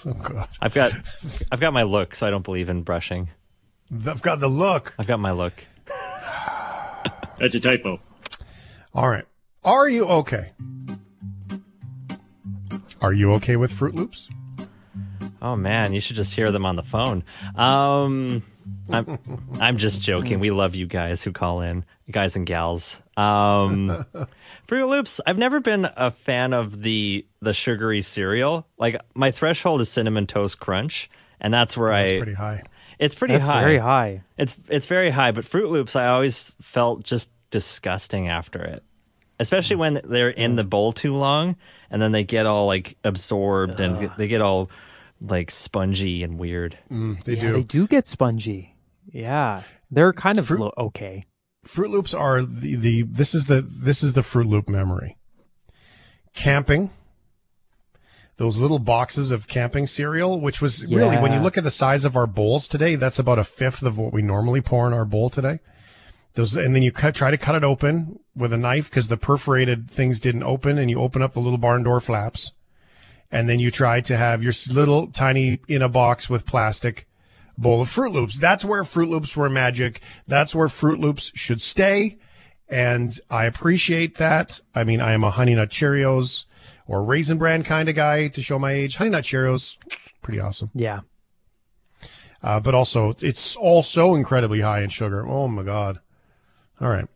[0.07, 0.93] Oh God, I've got,
[1.51, 3.31] I've got my look, so I don't believe in brushing.
[4.07, 4.95] I've got the look.
[4.97, 5.65] I've got my look.
[7.41, 7.99] That's a typo.
[8.95, 9.25] All right,
[9.65, 10.53] are you okay?
[13.01, 14.29] Are you okay with Froot Loops?
[15.41, 17.25] Oh man, you should just hear them on the phone.
[17.57, 18.43] Um,
[18.91, 19.19] I'm,
[19.61, 20.41] I'm just joking.
[20.41, 23.03] We love you guys who call in, guys and gals.
[23.17, 24.05] Um,
[24.67, 25.21] Froot Loops.
[25.27, 28.67] I've never been a fan of the the sugary cereal.
[28.79, 32.17] Like my threshold is cinnamon toast crunch, and that's where That's I.
[32.19, 32.63] pretty high.
[32.99, 33.61] It's pretty That's high.
[33.61, 34.23] very high.
[34.37, 38.83] It's it's very high, but Froot Loops I always felt just disgusting after it.
[39.41, 41.55] Especially when they're in the bowl too long
[41.93, 44.69] and then they get all like absorbed and they get all
[45.21, 46.79] like spongy and weird.
[46.91, 47.53] Mm, they Yeah, do.
[47.55, 48.75] They do get spongy.
[49.11, 51.25] Yeah, they're kind of lo- okay.
[51.67, 55.17] Froot Loops are the, the this is the this is the Froot Loop memory.
[56.35, 56.91] Camping.
[58.37, 62.05] Those little boxes of camping cereal, which was really when you look at the size
[62.05, 65.05] of our bowls today, that's about a fifth of what we normally pour in our
[65.05, 65.59] bowl today.
[66.35, 69.17] Those and then you cut try to cut it open with a knife because the
[69.17, 72.53] perforated things didn't open, and you open up the little barn door flaps,
[73.31, 77.07] and then you try to have your little tiny in a box with plastic
[77.57, 78.39] bowl of Froot Loops.
[78.39, 80.01] That's where Froot Loops were magic.
[80.27, 82.19] That's where Froot Loops should stay.
[82.69, 84.61] And I appreciate that.
[84.75, 86.45] I mean, I am a Honey Nut Cheerios
[86.87, 88.97] or Raisin Bran kind of guy to show my age.
[88.97, 89.77] Honey Nut Cheerios,
[90.23, 90.71] pretty awesome.
[90.75, 91.01] Yeah.
[92.43, 95.27] Uh, but also, it's all so incredibly high in sugar.
[95.27, 96.01] Oh my God.
[96.81, 97.09] All right.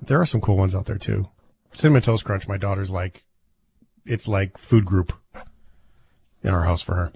[0.00, 1.28] There are some cool ones out there too.
[1.72, 3.24] Cinnamon Toast Crunch, my daughter's like,
[4.06, 5.12] it's like food group
[6.44, 7.12] in our house for her.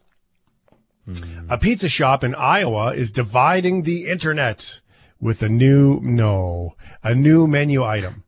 [1.05, 1.47] Hmm.
[1.49, 4.81] A pizza shop in Iowa is dividing the internet
[5.21, 8.25] with a new, no, a new menu item.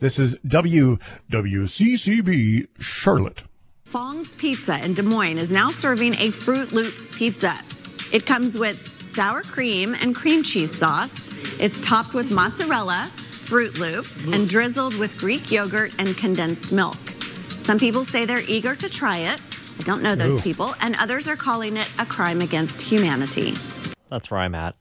[0.00, 0.98] This is WWCCB
[2.80, 3.44] Charlotte.
[3.84, 7.54] Fong's Pizza in Des Moines is now serving a Froot Loops pizza.
[8.12, 11.14] It comes with sour cream and cream cheese sauce.
[11.60, 16.96] It's topped with mozzarella, Froot Loops, and drizzled with Greek yogurt and condensed milk.
[17.62, 19.40] Some people say they're eager to try it.
[19.78, 20.42] I don't know those Ooh.
[20.42, 23.54] people, and others are calling it a crime against humanity.
[24.08, 24.76] That's where I'm at.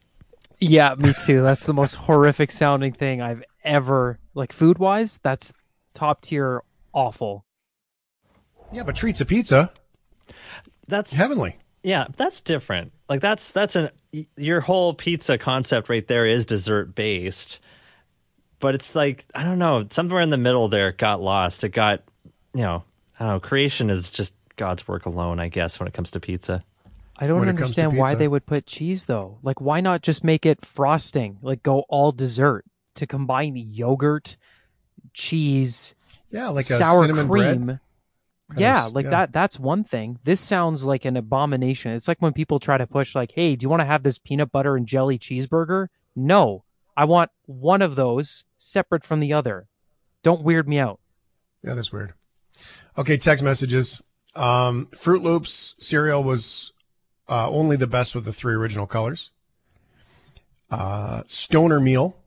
[0.59, 1.41] Yeah, me too.
[1.41, 5.19] That's the most horrific sounding thing I've ever like food wise.
[5.23, 5.53] That's
[5.93, 7.45] top tier awful.
[8.71, 9.71] Yeah, but treats a pizza.
[10.87, 11.57] That's heavenly.
[11.83, 12.93] Yeah, that's different.
[13.09, 13.89] Like that's that's an
[14.37, 17.59] your whole pizza concept right there is dessert based.
[18.59, 21.63] But it's like I don't know, somewhere in the middle there it got lost.
[21.63, 22.03] It got,
[22.53, 22.83] you know,
[23.19, 26.21] I don't know, creation is just God's work alone, I guess, when it comes to
[26.21, 26.61] pizza.
[27.17, 29.39] I don't When it comes to understand why they would put cheese though.
[29.43, 31.37] Like why not just make it frosting?
[31.41, 32.63] Like go all dessert
[32.95, 34.37] to combine yogurt,
[35.13, 35.95] cheese,
[36.31, 37.57] Yeah, like a sour cinnamon bread.
[37.57, 37.67] cream.
[37.67, 37.79] Kind
[38.61, 39.09] Yeah, of- like yeah.
[39.11, 40.19] that that's one thing.
[40.23, 41.91] This sounds like an abomination.
[41.91, 44.17] It's like when people try to push like, "Hey, do you want to have this
[44.17, 46.63] peanut butter and jelly cheeseburger?" No.
[46.95, 49.67] I want one of those separate from the other.
[50.23, 50.99] Don't weird me out.
[51.63, 52.13] Yeah, that's weird.
[52.97, 54.01] Okay, text messages.
[54.35, 56.73] Um, Froot Loops cereal was
[57.29, 59.31] uh, only the best with the three original colors.
[60.71, 62.17] Uh, Stoner Meal,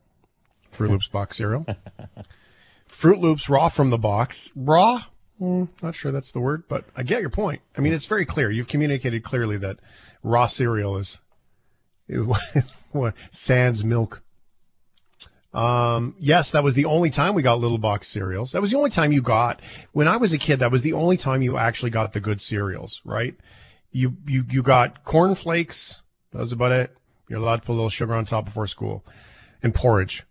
[0.72, 1.66] Froot Loops box cereal.
[2.88, 4.52] Froot Loops raw from the box.
[4.54, 5.02] Raw?
[5.40, 7.60] Mm, not sure that's the word, but I get your point.
[7.76, 8.50] I mean, it's very clear.
[8.50, 9.78] You've communicated clearly that
[10.22, 11.20] raw cereal is,
[12.08, 12.24] is
[12.92, 14.22] what sans milk.
[15.56, 18.52] Um, yes, that was the only time we got little box cereals.
[18.52, 19.60] That was the only time you got,
[19.92, 22.42] when I was a kid, that was the only time you actually got the good
[22.42, 23.34] cereals, right?
[23.90, 26.02] You, you, you got corn flakes.
[26.32, 26.94] That was about it.
[27.26, 29.02] You're allowed to put a little sugar on top before school
[29.62, 30.24] and porridge.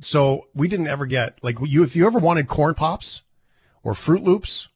[0.00, 3.22] So we didn't ever get, like you, if you ever wanted corn pops
[3.82, 4.68] or Froot Loops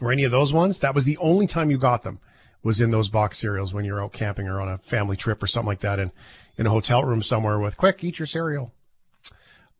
[0.00, 2.18] or any of those ones, that was the only time you got them
[2.64, 5.46] was in those box cereals when you're out camping or on a family trip or
[5.46, 6.10] something like that and
[6.56, 8.72] in a hotel room somewhere with quick, eat your cereal.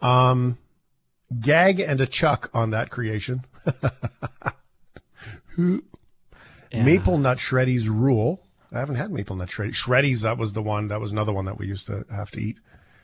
[0.00, 0.58] Um,
[1.40, 3.44] gag and a chuck on that creation.
[6.72, 8.40] Maple nut shreddies rule.
[8.72, 9.74] I haven't had maple nut shreddies.
[9.74, 10.88] Shreddies, that was the one.
[10.88, 12.58] That was another one that we used to have to eat.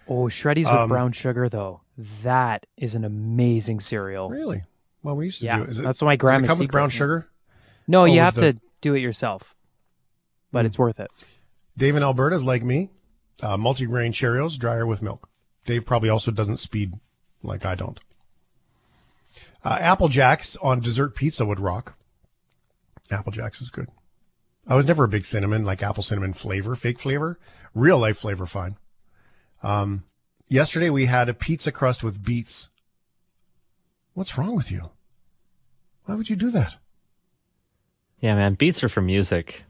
[0.08, 1.82] Oh, shreddies with Um, brown sugar though.
[2.22, 4.28] That is an amazing cereal.
[4.30, 4.64] Really?
[5.02, 5.68] Well, we used to yeah, do it.
[5.70, 7.28] Is it- that's what my does it grandma come with brown sugar?
[7.86, 9.54] No, Oh, you have the- to do it yourself,
[10.50, 10.66] but Hmm.
[10.66, 11.10] it's worth it.
[11.78, 12.90] Dave in Alberta is like me.
[13.42, 15.28] Uh, multigrain Cheerios, dryer with milk.
[15.66, 16.94] Dave probably also doesn't speed
[17.42, 17.98] like I don't.
[19.64, 21.96] Uh, Apple Jacks on dessert pizza would rock.
[23.10, 23.88] Apple Jacks is good.
[24.66, 27.38] I was never a big cinnamon, like apple cinnamon flavor, fake flavor.
[27.74, 28.76] Real life flavor, fine.
[29.62, 30.04] Um,
[30.48, 32.68] yesterday we had a pizza crust with beets.
[34.14, 34.90] What's wrong with you?
[36.04, 36.76] Why would you do that?
[38.20, 39.64] Yeah, man, beats are for music.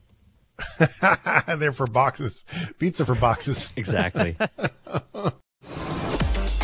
[1.58, 2.44] They're for boxes.
[2.78, 3.72] Pizza for boxes.
[3.76, 4.36] Exactly.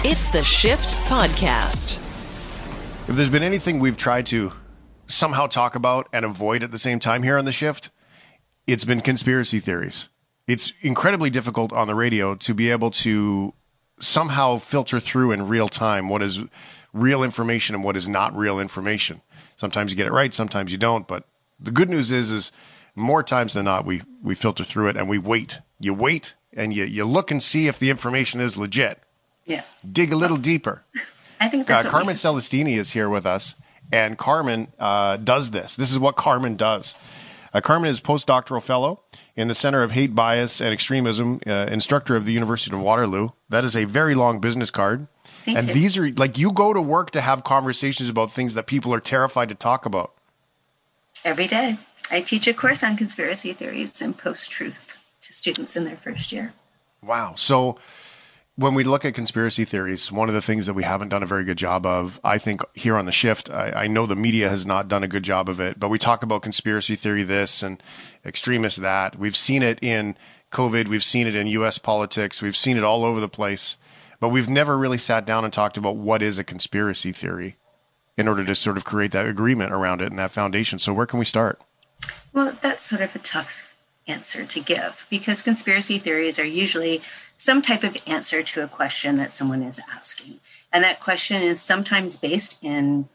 [0.08, 1.96] It's the Shift Podcast.
[3.08, 4.52] If there's been anything we've tried to
[5.08, 7.90] somehow talk about and avoid at the same time here on the shift,
[8.68, 10.08] it's been conspiracy theories.
[10.46, 13.52] It's incredibly difficult on the radio to be able to
[13.98, 16.40] somehow filter through in real time what is
[16.92, 19.22] real information and what is not real information.
[19.56, 21.24] Sometimes you get it right, sometimes you don't, but
[21.58, 22.52] the good news is is
[22.96, 25.60] more times than not we we filter through it and we wait.
[25.78, 29.00] You wait and you you look and see if the information is legit.
[29.44, 29.62] Yeah.
[29.90, 30.82] Dig a little deeper.
[31.40, 33.54] I think Uh, that's what Carmen Celestini is here with us,
[33.92, 35.76] and Carmen uh, does this.
[35.76, 36.94] This is what Carmen does.
[37.52, 39.00] Uh, Carmen is postdoctoral fellow
[39.36, 43.28] in the Center of Hate, Bias, and Extremism, uh, instructor of the University of Waterloo.
[43.50, 45.06] That is a very long business card.
[45.44, 45.74] Thank and you.
[45.74, 49.00] these are like you go to work to have conversations about things that people are
[49.00, 50.12] terrified to talk about.
[51.24, 51.76] every day.
[52.10, 56.32] I teach a course on conspiracy theories and post truth to students in their first
[56.32, 56.52] year.
[57.02, 57.34] Wow.
[57.36, 57.78] So
[58.56, 61.26] when we look at conspiracy theories, one of the things that we haven't done a
[61.26, 64.48] very good job of, I think, here on the shift, I, I, know the media
[64.48, 67.62] has not done a good job of it, but we talk about conspiracy theory this
[67.62, 67.82] and
[68.24, 69.18] extremist that.
[69.18, 70.16] We've seen it in
[70.52, 73.76] COVID, we've seen it in US politics, we've seen it all over the place,
[74.20, 77.56] but we've never really sat down and talked about what is a conspiracy theory
[78.16, 80.78] in order to sort of create that agreement around it and that foundation.
[80.78, 81.60] So, where can we start?
[82.36, 83.74] Well, that's sort of a tough
[84.06, 87.00] answer to give because conspiracy theories are usually
[87.38, 90.40] some type of answer to a question that someone is asking.
[90.70, 93.08] And that question is sometimes based in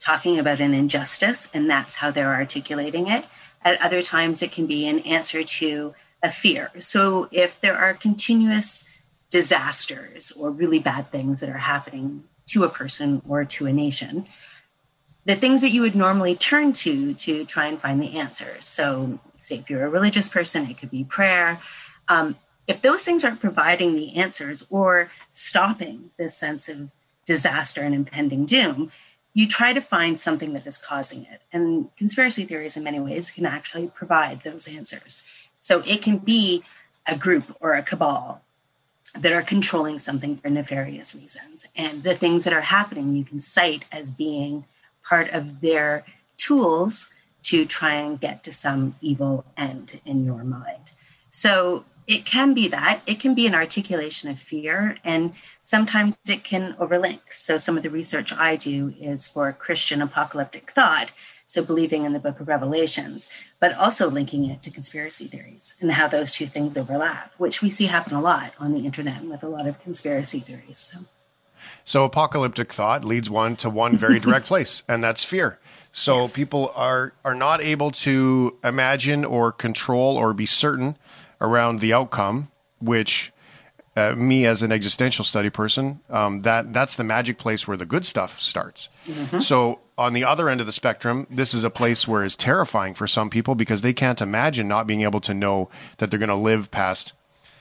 [0.00, 3.26] talking about an injustice, and that's how they're articulating it.
[3.62, 6.72] At other times, it can be an answer to a fear.
[6.80, 8.88] So if there are continuous
[9.30, 14.26] disasters or really bad things that are happening to a person or to a nation,
[15.24, 18.56] the things that you would normally turn to to try and find the answer.
[18.62, 21.60] So, say if you're a religious person, it could be prayer.
[22.08, 26.94] Um, if those things aren't providing the answers or stopping this sense of
[27.26, 28.90] disaster and impending doom,
[29.34, 31.42] you try to find something that is causing it.
[31.52, 35.22] And conspiracy theories, in many ways, can actually provide those answers.
[35.60, 36.62] So it can be
[37.06, 38.42] a group or a cabal
[39.18, 41.66] that are controlling something for nefarious reasons.
[41.76, 44.64] And the things that are happening, you can cite as being
[45.08, 46.04] part of their
[46.36, 47.10] tools
[47.44, 50.90] to try and get to some evil end in your mind.
[51.30, 53.00] So it can be that.
[53.06, 57.20] It can be an articulation of fear, and sometimes it can overlink.
[57.32, 61.12] So, some of the research I do is for Christian apocalyptic thought,
[61.46, 65.92] so believing in the book of Revelations, but also linking it to conspiracy theories and
[65.92, 69.42] how those two things overlap, which we see happen a lot on the internet with
[69.42, 70.78] a lot of conspiracy theories.
[70.78, 71.00] So.
[71.84, 75.58] So apocalyptic thought leads one to one very direct place, and that's fear.
[75.92, 76.36] So yes.
[76.36, 80.96] people are are not able to imagine or control or be certain
[81.40, 83.32] around the outcome, which
[83.96, 87.86] uh, me as an existential study person, um, that that's the magic place where the
[87.86, 88.88] good stuff starts.
[89.06, 89.40] Mm-hmm.
[89.40, 92.94] So on the other end of the spectrum, this is a place where it's terrifying
[92.94, 96.28] for some people because they can't imagine not being able to know that they're going
[96.28, 97.12] to live past,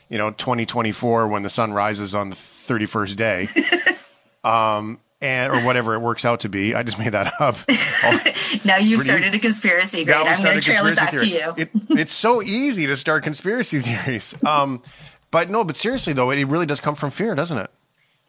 [0.10, 3.48] you know, 2024 when the sun rises on the 31st day.
[4.44, 6.76] um, and or whatever it works out to be.
[6.76, 7.56] I just made that up.
[8.66, 10.04] now you've pretty, started a conspiracy.
[10.04, 10.16] Great.
[10.16, 11.26] I'm going to trail it back theory.
[11.26, 11.54] to you.
[11.58, 14.36] it, it's so easy to start conspiracy theories.
[14.46, 14.84] Um,
[15.32, 17.72] but no, but seriously though, it really does come from fear, doesn't it?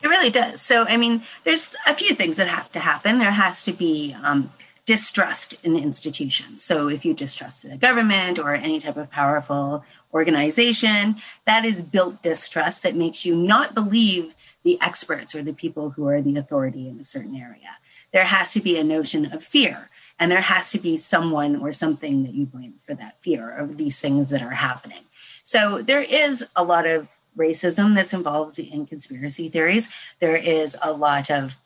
[0.03, 0.61] It really does.
[0.61, 3.19] So, I mean, there's a few things that have to happen.
[3.19, 4.53] There has to be um,
[4.85, 6.63] distrust in institutions.
[6.63, 12.23] So, if you distrust the government or any type of powerful organization, that is built
[12.23, 16.89] distrust that makes you not believe the experts or the people who are the authority
[16.89, 17.79] in a certain area.
[18.13, 21.73] There has to be a notion of fear, and there has to be someone or
[21.73, 25.05] something that you blame for that fear of these things that are happening.
[25.43, 29.91] So there is a lot of racism that's involved in conspiracy theories.
[30.21, 31.59] There is a lot of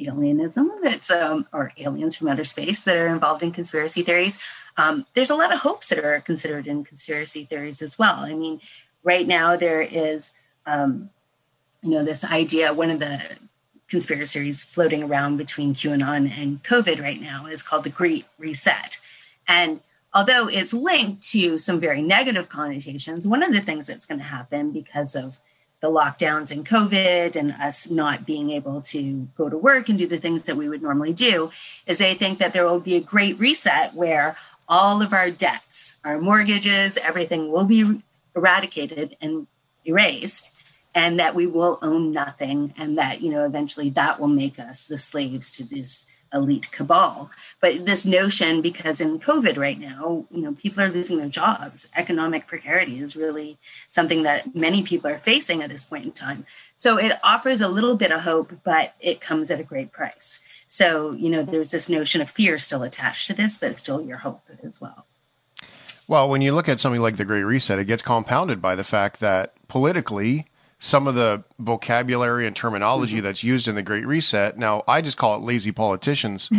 [0.00, 4.38] alienism that's um, or aliens from outer space that are involved in conspiracy theories.
[4.76, 8.16] Um, there's a lot of hopes that are considered in conspiracy theories as well.
[8.16, 8.60] I mean,
[9.02, 10.32] right now there is
[10.66, 11.10] um,
[11.82, 13.20] you know, this idea, one of the
[13.88, 18.98] conspiracies floating around between QAnon and COVID right now is called the Great Reset.
[19.46, 19.80] And
[20.12, 24.26] although it's linked to some very negative connotations, one of the things that's going to
[24.26, 25.40] happen because of
[25.80, 30.08] the lockdowns and COVID and us not being able to go to work and do
[30.08, 31.50] the things that we would normally do
[31.86, 34.36] is they think that there will be a great reset where
[34.68, 38.02] all of our debts, our mortgages, everything will be
[38.34, 39.46] eradicated and
[39.84, 40.50] erased
[40.96, 44.86] and that we will own nothing and that you know eventually that will make us
[44.86, 47.30] the slaves to this elite cabal.
[47.60, 51.86] But this notion because in covid right now you know people are losing their jobs.
[51.94, 56.46] Economic precarity is really something that many people are facing at this point in time.
[56.76, 60.40] So it offers a little bit of hope but it comes at a great price.
[60.66, 64.18] So you know there's this notion of fear still attached to this but still your
[64.18, 65.06] hope as well.
[66.08, 68.84] Well when you look at something like the great reset it gets compounded by the
[68.84, 70.46] fact that politically
[70.78, 73.24] some of the vocabulary and terminology mm-hmm.
[73.24, 74.58] that's used in the Great Reset.
[74.58, 76.50] Now, I just call it lazy politicians.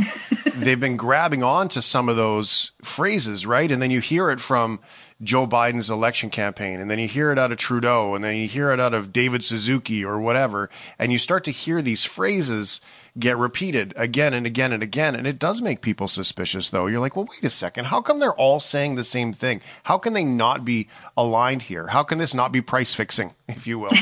[0.56, 3.72] They've been grabbing on to some of those phrases, right?
[3.72, 4.80] And then you hear it from
[5.22, 8.48] Joe Biden's election campaign, and then you hear it out of Trudeau, and then you
[8.48, 12.82] hear it out of David Suzuki or whatever, and you start to hear these phrases
[13.20, 15.16] get repeated again and again and again.
[15.16, 16.88] And it does make people suspicious, though.
[16.88, 17.86] You're like, well, wait a second.
[17.86, 19.62] How come they're all saying the same thing?
[19.84, 21.88] How can they not be aligned here?
[21.88, 23.90] How can this not be price fixing, if you will?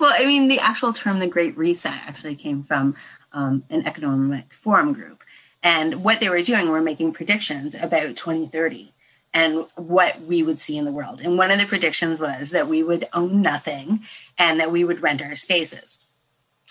[0.00, 2.94] well, I mean, the actual term, the Great Reset, actually came from
[3.32, 5.24] um, an economic forum group.
[5.62, 8.92] And what they were doing were making predictions about 2030
[9.34, 11.20] and what we would see in the world.
[11.20, 14.00] And one of the predictions was that we would own nothing
[14.38, 16.07] and that we would rent our spaces.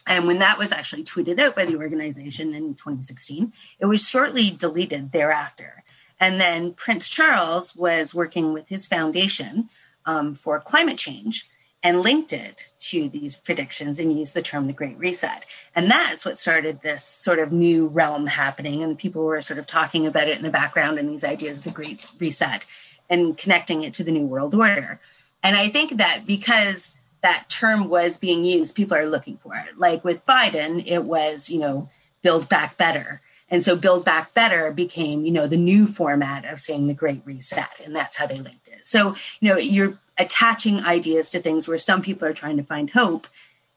[0.08, 4.50] And when that was actually tweeted out by the organization in 2016, it was shortly
[4.50, 5.84] deleted thereafter.
[6.20, 9.70] And then Prince Charles was working with his foundation
[10.06, 11.52] um, for climate change
[11.84, 15.46] and linked it to these predictions and used the term the Great Reset.
[15.76, 18.82] And that's what started this sort of new realm happening.
[18.82, 21.66] And people were sort of talking about it in the background and these ideas of
[21.66, 22.66] the Great Reset
[23.10, 25.00] and connecting it to the New World Order.
[25.44, 29.78] And I think that because that term was being used, people are looking for it.
[29.78, 31.90] Like with Biden, it was, you know,
[32.22, 33.22] build back better.
[33.50, 37.22] And so build back better became, you know, the new format of saying the great
[37.26, 37.80] reset.
[37.84, 38.86] And that's how they linked it.
[38.86, 42.90] So, you know, you're attaching ideas to things where some people are trying to find
[42.90, 43.28] hope.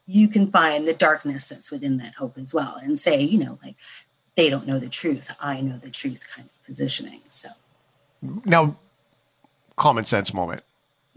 [0.05, 3.59] You can find the darkness that's within that hope as well and say, you know,
[3.63, 3.75] like
[4.35, 5.31] they don't know the truth.
[5.39, 7.21] I know the truth kind of positioning.
[7.27, 7.49] So
[8.45, 8.75] now
[9.77, 10.63] common sense moment.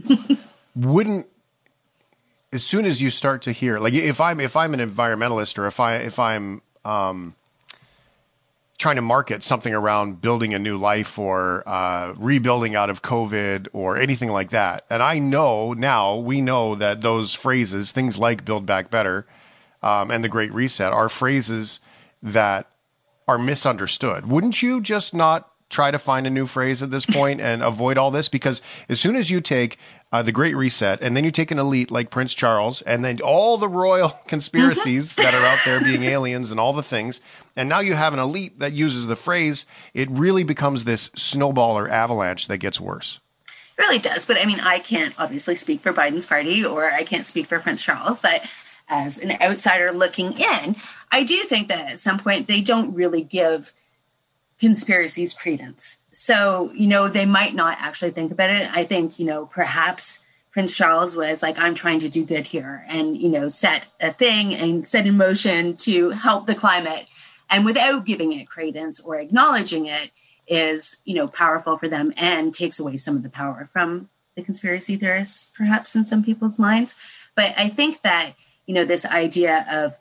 [0.77, 1.27] Wouldn't
[2.55, 5.67] as soon as you start to hear like if I'm if I'm an environmentalist or
[5.67, 7.35] if I if I'm um,
[8.79, 13.69] trying to market something around building a new life or uh, rebuilding out of COVID
[13.73, 14.85] or anything like that.
[14.91, 19.27] And I know now, we know that those phrases, things like Build Back Better
[19.83, 21.81] um, and the Great Reset, are phrases
[22.23, 22.69] that
[23.29, 24.27] are misunderstood.
[24.27, 27.97] Wouldn't you just not try to find a new phrase at this point and avoid
[27.97, 28.29] all this?
[28.29, 29.79] Because as soon as you take
[30.15, 33.21] uh, the Great Reset, and then you take an elite like Prince Charles, and then
[33.21, 37.21] all the royal conspiracies that are out there being aliens and all the things,
[37.57, 41.77] and now you have an elite that uses the phrase, it really becomes this snowball
[41.77, 43.19] or avalanche that gets worse.
[43.77, 44.25] It really does.
[44.25, 47.59] But I mean, I can't obviously speak for Biden's party or I can't speak for
[47.59, 48.49] Prince Charles, but
[48.89, 50.77] as an outsider looking in,
[51.11, 53.73] I do think that at some point they don't really give
[54.61, 55.99] conspiracies credence.
[56.15, 58.69] So, you know, they might not actually think about it.
[58.73, 60.21] I think, you know, perhaps
[60.53, 64.13] Prince Charles was like, I'm trying to do good here and, you know, set a
[64.13, 67.07] thing and set in motion to help the climate.
[67.51, 70.13] And without giving it credence or acknowledging it
[70.47, 74.43] is, you know, powerful for them and takes away some of the power from the
[74.43, 76.95] conspiracy theorists, perhaps in some people's minds.
[77.35, 78.35] But I think that,
[78.67, 79.99] you know, this idea of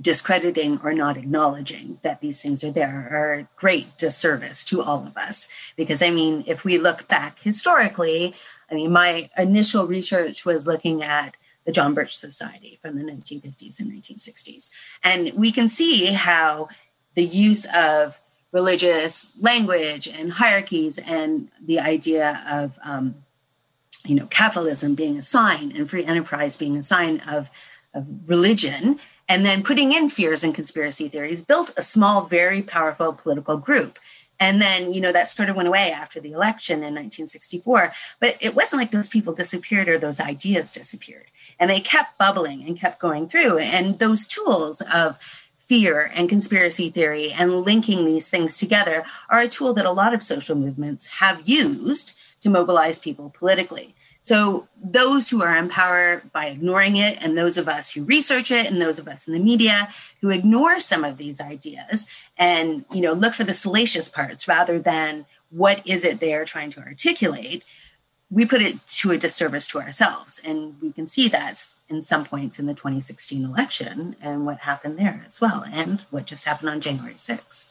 [0.00, 5.06] discrediting or not acknowledging that these things are there are a great disservice to all
[5.06, 5.48] of us.
[5.76, 8.34] Because, I mean, if we look back historically,
[8.70, 13.78] I mean, my initial research was looking at the John Birch Society from the 1950s
[13.78, 14.70] and 1960s.
[15.04, 16.68] And we can see how
[17.14, 18.20] the use of
[18.50, 23.14] religious language and hierarchies and the idea of, um,
[24.04, 27.50] you know, capitalism being a sign and free enterprise being a sign of,
[27.94, 28.98] of religion
[29.32, 33.98] and then putting in fears and conspiracy theories built a small, very powerful political group.
[34.38, 37.94] And then, you know, that sort of went away after the election in 1964.
[38.20, 41.30] But it wasn't like those people disappeared or those ideas disappeared.
[41.58, 43.56] And they kept bubbling and kept going through.
[43.56, 45.18] And those tools of
[45.56, 50.12] fear and conspiracy theory and linking these things together are a tool that a lot
[50.12, 52.12] of social movements have used
[52.42, 53.94] to mobilize people politically.
[54.22, 58.52] So those who are in power by ignoring it, and those of us who research
[58.52, 59.88] it, and those of us in the media
[60.20, 62.06] who ignore some of these ideas
[62.38, 66.44] and you know look for the salacious parts rather than what is it they are
[66.44, 67.64] trying to articulate,
[68.30, 70.40] we put it to a disservice to ourselves.
[70.44, 74.98] And we can see that in some points in the 2016 election and what happened
[74.98, 77.68] there as well, and what just happened on January 6th.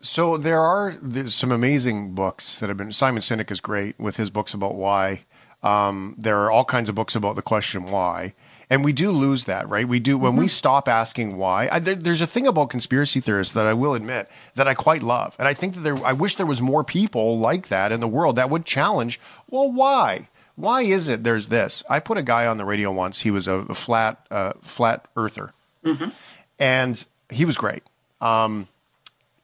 [0.00, 0.96] So there are
[1.26, 2.92] some amazing books that have been.
[2.92, 5.22] Simon Sinek is great with his books about why
[5.62, 8.34] um, there are all kinds of books about the question why.
[8.70, 9.88] And we do lose that, right?
[9.88, 10.40] We do when mm-hmm.
[10.40, 11.68] we stop asking why.
[11.72, 15.02] I, there, there's a thing about conspiracy theorists that I will admit that I quite
[15.02, 15.96] love, and I think that there.
[16.04, 19.18] I wish there was more people like that in the world that would challenge.
[19.48, 20.28] Well, why?
[20.54, 21.82] Why is it there's this?
[21.88, 23.22] I put a guy on the radio once.
[23.22, 25.52] He was a, a flat, uh, flat earther,
[25.82, 26.10] mm-hmm.
[26.58, 27.82] and he was great.
[28.20, 28.68] Um,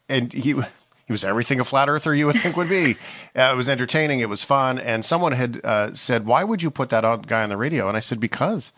[0.08, 0.54] and he
[1.06, 2.96] he was everything a flat earther you would think would be.
[3.36, 4.20] Uh, it was entertaining.
[4.20, 4.78] It was fun.
[4.78, 7.88] And someone had uh, said, "Why would you put that on, guy on the radio?"
[7.88, 8.72] And I said, "Because,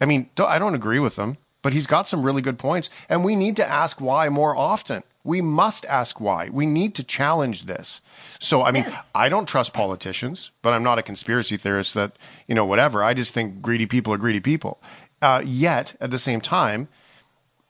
[0.00, 2.90] I mean, don't, I don't agree with them, but he's got some really good points,
[3.08, 5.02] and we need to ask why more often.
[5.24, 6.48] We must ask why.
[6.48, 8.00] We need to challenge this.
[8.38, 12.12] So, I mean, I don't trust politicians, but I'm not a conspiracy theorist that
[12.46, 13.02] you know whatever.
[13.02, 14.78] I just think greedy people are greedy people.
[15.20, 16.86] Uh, yet, at the same time."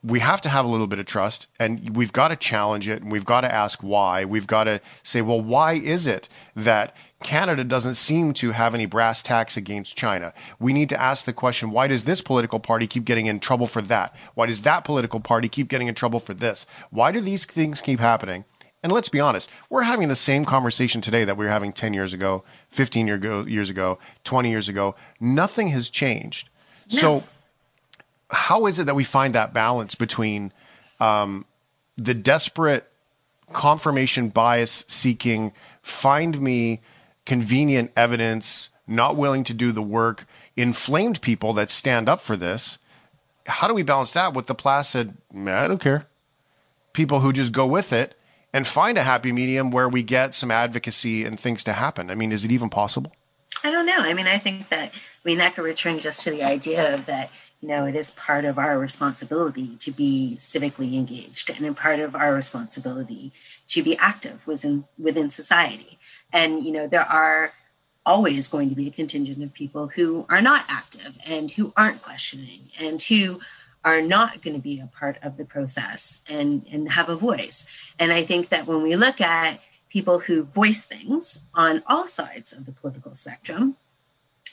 [0.06, 3.02] We have to have a little bit of trust and we've got to challenge it
[3.02, 4.24] and we've got to ask why.
[4.24, 6.94] We've got to say, well, why is it that
[7.24, 10.32] Canada doesn't seem to have any brass tacks against China?
[10.60, 13.66] We need to ask the question, why does this political party keep getting in trouble
[13.66, 14.14] for that?
[14.34, 16.66] Why does that political party keep getting in trouble for this?
[16.90, 18.44] Why do these things keep happening?
[18.84, 21.94] And let's be honest, we're having the same conversation today that we were having 10
[21.94, 24.94] years ago, 15 year ago, years ago, 20 years ago.
[25.18, 26.48] Nothing has changed.
[26.88, 27.24] So,
[28.30, 30.52] how is it that we find that balance between
[31.00, 31.44] um,
[31.96, 32.90] the desperate
[33.52, 35.52] confirmation bias seeking,
[35.82, 36.80] find me
[37.24, 42.78] convenient evidence, not willing to do the work, inflamed people that stand up for this?
[43.46, 46.06] How do we balance that with the placid, I don't care?
[46.92, 48.18] People who just go with it
[48.52, 52.10] and find a happy medium where we get some advocacy and things to happen.
[52.10, 53.12] I mean, is it even possible?
[53.62, 53.98] I don't know.
[53.98, 57.06] I mean, I think that, I mean, that could return just to the idea of
[57.06, 57.30] that,
[57.60, 62.14] you know, it is part of our responsibility to be civically engaged and part of
[62.14, 63.32] our responsibility
[63.68, 65.98] to be active within, within society.
[66.32, 67.52] And, you know, there are
[68.04, 72.02] always going to be a contingent of people who are not active and who aren't
[72.02, 73.40] questioning and who
[73.84, 77.66] are not going to be a part of the process and, and have a voice.
[77.98, 82.52] And I think that when we look at people who voice things on all sides
[82.52, 83.76] of the political spectrum,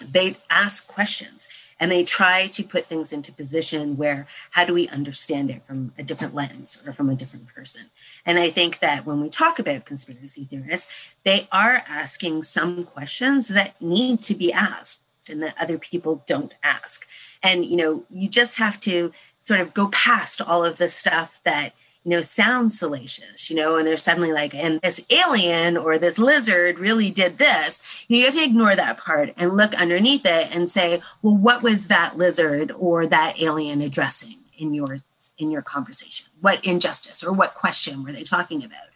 [0.02, 1.50] they ask questions
[1.80, 5.94] and they try to put things into position where how do we understand it from
[5.98, 7.84] a different lens or from a different person?
[8.26, 10.92] And i think that when we talk about conspiracy theorists
[11.24, 16.54] they are asking some questions that need to be asked and that other people don't
[16.64, 17.08] ask.
[17.42, 21.42] And you know you just have to sort of go past all of the stuff
[21.44, 21.74] that
[22.04, 26.20] you know sounds salacious you know and they're suddenly like and this alien or this
[26.20, 28.06] lizard really did this.
[28.08, 31.88] You, have to ignore that part and look underneath it and say well what was
[31.88, 34.98] that lizard or that alien addressing in your
[35.38, 36.28] in your conversation?
[36.42, 38.90] What injustice or what question were they talking about?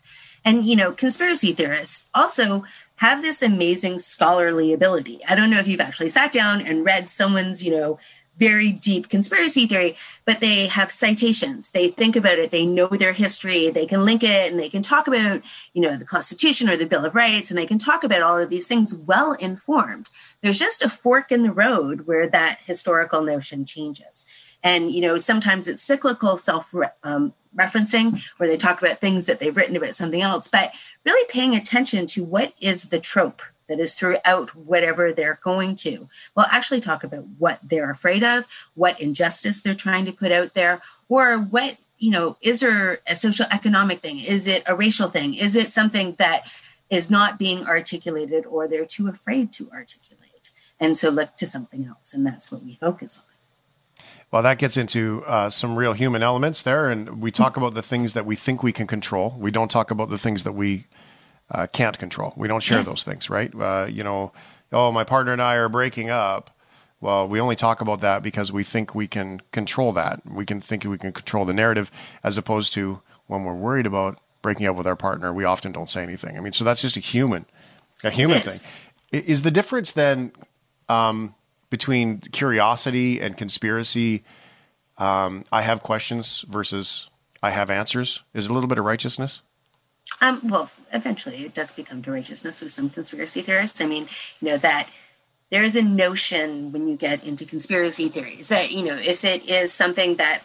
[0.43, 2.65] And you know conspiracy theorists also
[2.97, 5.19] have this amazing scholarly ability.
[5.29, 7.99] I don't know if you've actually sat down and read someone's you know
[8.37, 11.71] very deep conspiracy theory, but they have citations.
[11.71, 12.51] They think about it.
[12.51, 13.69] They know their history.
[13.69, 15.41] They can link it and they can talk about,
[15.73, 18.37] you know, the Constitution or the Bill of Rights, and they can talk about all
[18.37, 20.09] of these things well informed.
[20.41, 24.25] There's just a fork in the road where that historical notion changes.
[24.63, 26.73] And, you know, sometimes it's cyclical self
[27.03, 30.71] um, referencing where they talk about things that they've written about something else, but
[31.05, 36.09] really paying attention to what is the trope that is throughout whatever they're going to.
[36.35, 38.45] We'll actually talk about what they're afraid of,
[38.75, 43.15] what injustice they're trying to put out there, or what, you know, is there a
[43.15, 44.19] social economic thing?
[44.19, 45.33] Is it a racial thing?
[45.33, 46.43] Is it something that
[46.89, 50.51] is not being articulated or they're too afraid to articulate?
[50.79, 52.13] And so look to something else.
[52.13, 54.05] And that's what we focus on.
[54.29, 56.89] Well, that gets into uh, some real human elements there.
[56.89, 59.35] And we talk about the things that we think we can control.
[59.37, 60.85] We don't talk about the things that we
[61.51, 62.33] uh, can't control.
[62.35, 63.53] We don't share those things, right?
[63.53, 64.33] Uh, you know,
[64.71, 66.51] oh, my partner and I are breaking up.
[66.99, 70.21] Well, we only talk about that because we think we can control that.
[70.25, 71.91] We can think we can control the narrative,
[72.23, 75.89] as opposed to when we're worried about breaking up with our partner, we often don't
[75.89, 76.37] say anything.
[76.37, 77.45] I mean, so that's just a human,
[78.03, 78.67] a human thing.
[79.11, 80.31] Is the difference then
[80.89, 81.35] um,
[81.69, 84.23] between curiosity and conspiracy?
[84.97, 87.09] Um, I have questions versus
[87.43, 88.23] I have answers.
[88.33, 89.41] Is it a little bit of righteousness?
[90.21, 93.81] Um, well, eventually it does become righteousness with some conspiracy theorists.
[93.81, 94.07] I mean,
[94.41, 94.89] you know, that
[95.49, 99.47] there is a notion when you get into conspiracy theories that, you know, if it
[99.47, 100.43] is something that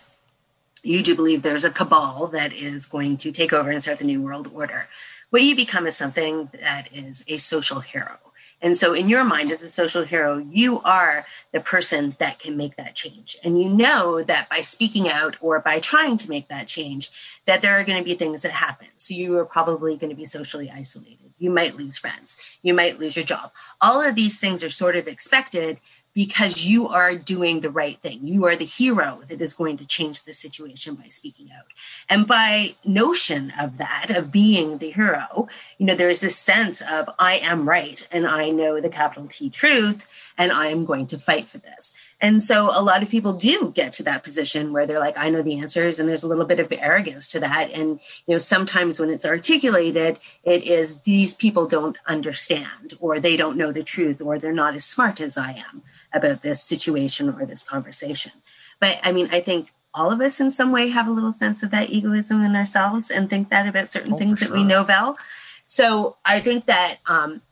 [0.83, 4.05] you do believe there's a cabal that is going to take over and start the
[4.05, 4.89] new world order,
[5.31, 8.19] what you become is something that is a social hero.
[8.63, 12.57] And so, in your mind, as a social hero, you are the person that can
[12.57, 13.37] make that change.
[13.45, 17.11] And you know that by speaking out or by trying to make that change,
[17.45, 18.87] that there are going to be things that happen.
[18.97, 21.35] So, you are probably going to be socially isolated.
[21.39, 22.37] You might lose friends.
[22.63, 23.51] You might lose your job.
[23.81, 25.81] All of these things are sort of expected
[26.15, 28.21] because you are doing the right thing.
[28.23, 31.67] You are the hero that is going to change the situation by speaking out.
[32.09, 35.49] And by notion of that, of being the hero,
[35.79, 39.49] you know, there's this sense of I am right and I know the capital T
[39.49, 40.07] truth
[40.39, 41.95] and I am going to fight for this.
[42.21, 45.29] And so a lot of people do get to that position where they're like, I
[45.29, 47.71] know the answers, and there's a little bit of arrogance to that.
[47.73, 53.37] And you know, sometimes when it's articulated, it is these people don't understand, or they
[53.37, 55.83] don't know the truth, or they're not as smart as I am
[56.13, 58.33] about this situation or this conversation.
[58.81, 61.63] But I mean, I think all of us in some way have a little sense
[61.63, 64.65] of that egoism in ourselves and think that about certain Oh, things for that we
[64.65, 65.19] know well.
[65.67, 67.43] So I think that um,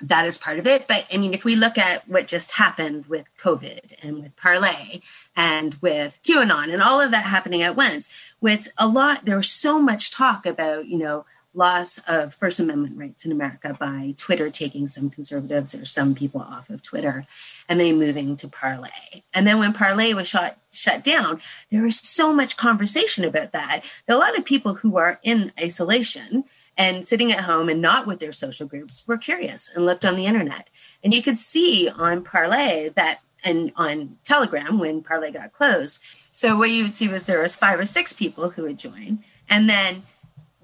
[0.00, 0.86] that is part of it.
[0.88, 5.00] But I mean, if we look at what just happened with COVID and with Parler
[5.36, 9.50] and with QAnon and all of that happening at once, with a lot, there was
[9.50, 11.24] so much talk about, you know,
[11.54, 16.40] loss of First Amendment rights in America by Twitter taking some conservatives or some people
[16.40, 17.24] off of Twitter
[17.68, 18.88] and then moving to Parler.
[19.34, 21.40] And then when Parler was shut shut down,
[21.70, 23.82] there was so much conversation about that.
[24.06, 26.44] That a lot of people who are in isolation
[26.76, 30.16] and sitting at home and not with their social groups were curious and looked on
[30.16, 30.70] the internet.
[31.04, 36.00] And you could see on Parler that and on Telegram when Parler got closed.
[36.30, 39.22] So what you would see was there was five or six people who would join.
[39.50, 40.04] And then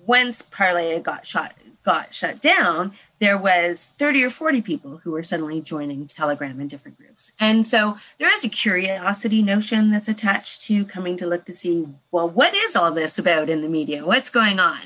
[0.09, 1.55] once Parler got shot
[1.85, 6.69] got shut down, there was 30 or 40 people who were suddenly joining Telegram in
[6.69, 7.33] different groups.
[7.41, 11.89] And so there is a curiosity notion that's attached to coming to look to see,
[12.11, 14.05] well, what is all this about in the media?
[14.05, 14.79] What's going on?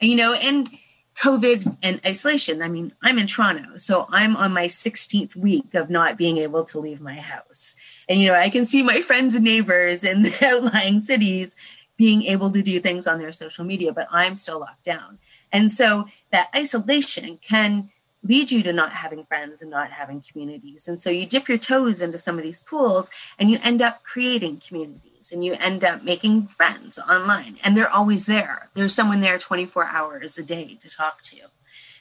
[0.00, 0.68] And, you know, and
[1.16, 2.62] COVID and isolation.
[2.62, 6.64] I mean, I'm in Toronto, so I'm on my 16th week of not being able
[6.64, 7.74] to leave my house.
[8.08, 11.56] And, you know, I can see my friends and neighbors in the outlying cities
[12.00, 15.18] being able to do things on their social media, but I'm still locked down.
[15.52, 17.90] And so that isolation can
[18.22, 20.88] lead you to not having friends and not having communities.
[20.88, 24.02] And so you dip your toes into some of these pools and you end up
[24.02, 27.58] creating communities and you end up making friends online.
[27.62, 28.70] And they're always there.
[28.72, 31.36] There's someone there 24 hours a day to talk to.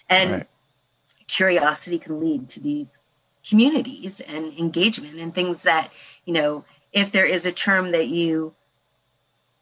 [0.07, 0.47] And right.
[1.27, 3.03] curiosity can lead to these
[3.45, 5.91] communities and engagement and things that,
[6.23, 8.55] you know, if there is a term that you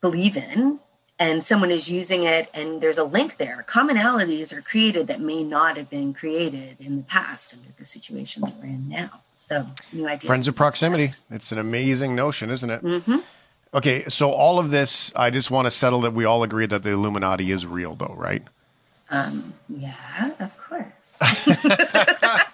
[0.01, 0.79] believe in
[1.19, 3.65] and someone is using it and there's a link there.
[3.67, 8.43] Commonalities are created that may not have been created in the past under the situation
[8.43, 9.21] that we're in now.
[9.35, 11.07] So new ideas friends of proximity.
[11.29, 12.83] it's an amazing notion isn't it?
[12.83, 13.17] Mm-hmm.
[13.73, 16.81] okay so all of this i just want to settle that we all agree that
[16.81, 18.43] the illuminati is real though right?
[19.11, 21.19] Um, yeah of course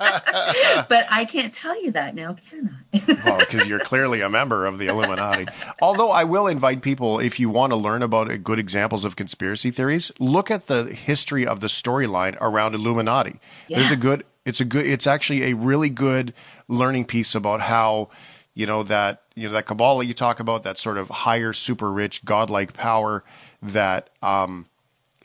[0.89, 3.17] but I can't tell you that now, can I?
[3.25, 5.47] well, because you're clearly a member of the Illuminati.
[5.81, 9.71] Although I will invite people, if you want to learn about good examples of conspiracy
[9.71, 13.39] theories, look at the history of the storyline around Illuminati.
[13.67, 13.79] Yeah.
[13.79, 14.25] There's a good.
[14.45, 14.85] It's a good.
[14.85, 16.33] It's actually a really good
[16.67, 18.09] learning piece about how
[18.53, 21.91] you know that you know that Kabbalah you talk about that sort of higher, super
[21.91, 23.23] rich, godlike power
[23.61, 24.67] that um,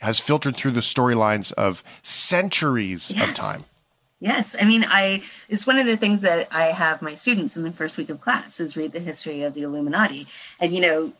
[0.00, 3.30] has filtered through the storylines of centuries yes.
[3.30, 3.64] of time.
[4.20, 7.62] Yes, I mean, I it's one of the things that I have my students in
[7.62, 10.26] the first week of class is read the history of the Illuminati,
[10.58, 11.12] and you know,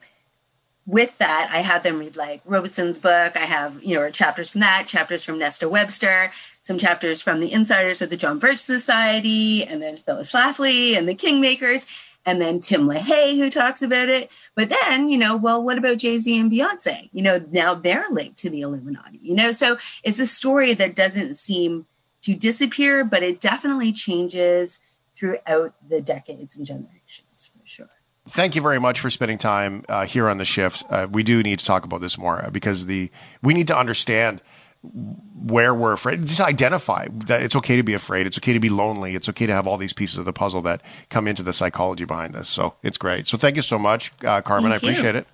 [0.85, 3.37] with that, I have them read like Robison's book.
[3.37, 6.33] I have you know chapters from that, chapters from Nesta Webster,
[6.63, 11.09] some chapters from the Insiders of the John Birch Society, and then Phyllis Schlafly and
[11.09, 11.87] the Kingmakers,
[12.27, 14.29] and then Tim LaHaye who talks about it.
[14.57, 17.11] But then, you know, well, what about Jay Z and Beyonce?
[17.13, 19.21] You know, now they're linked to the Illuminati.
[19.23, 21.87] You know, so it's a story that doesn't seem
[22.23, 24.81] to disappear, but it definitely changes
[25.15, 27.91] throughout the decades and generations for sure.
[28.29, 30.85] Thank you very much for spending time uh, here on the shift.
[30.91, 33.11] Uh, we do need to talk about this more uh, because the
[33.43, 34.43] we need to understand
[34.83, 36.23] where we're afraid.
[36.23, 38.27] Just identify that it's okay to be afraid.
[38.27, 39.15] It's okay to be lonely.
[39.15, 42.05] It's okay to have all these pieces of the puzzle that come into the psychology
[42.05, 42.49] behind this.
[42.49, 43.27] So it's great.
[43.27, 44.71] So thank you so much, uh, Carmen.
[44.71, 45.21] Thank I appreciate you.
[45.21, 45.27] it.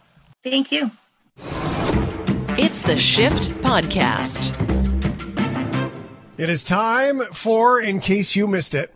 [0.42, 0.90] Thank you.
[2.56, 4.83] It's the Shift Podcast.
[6.36, 8.92] It is time for In Case You Missed It.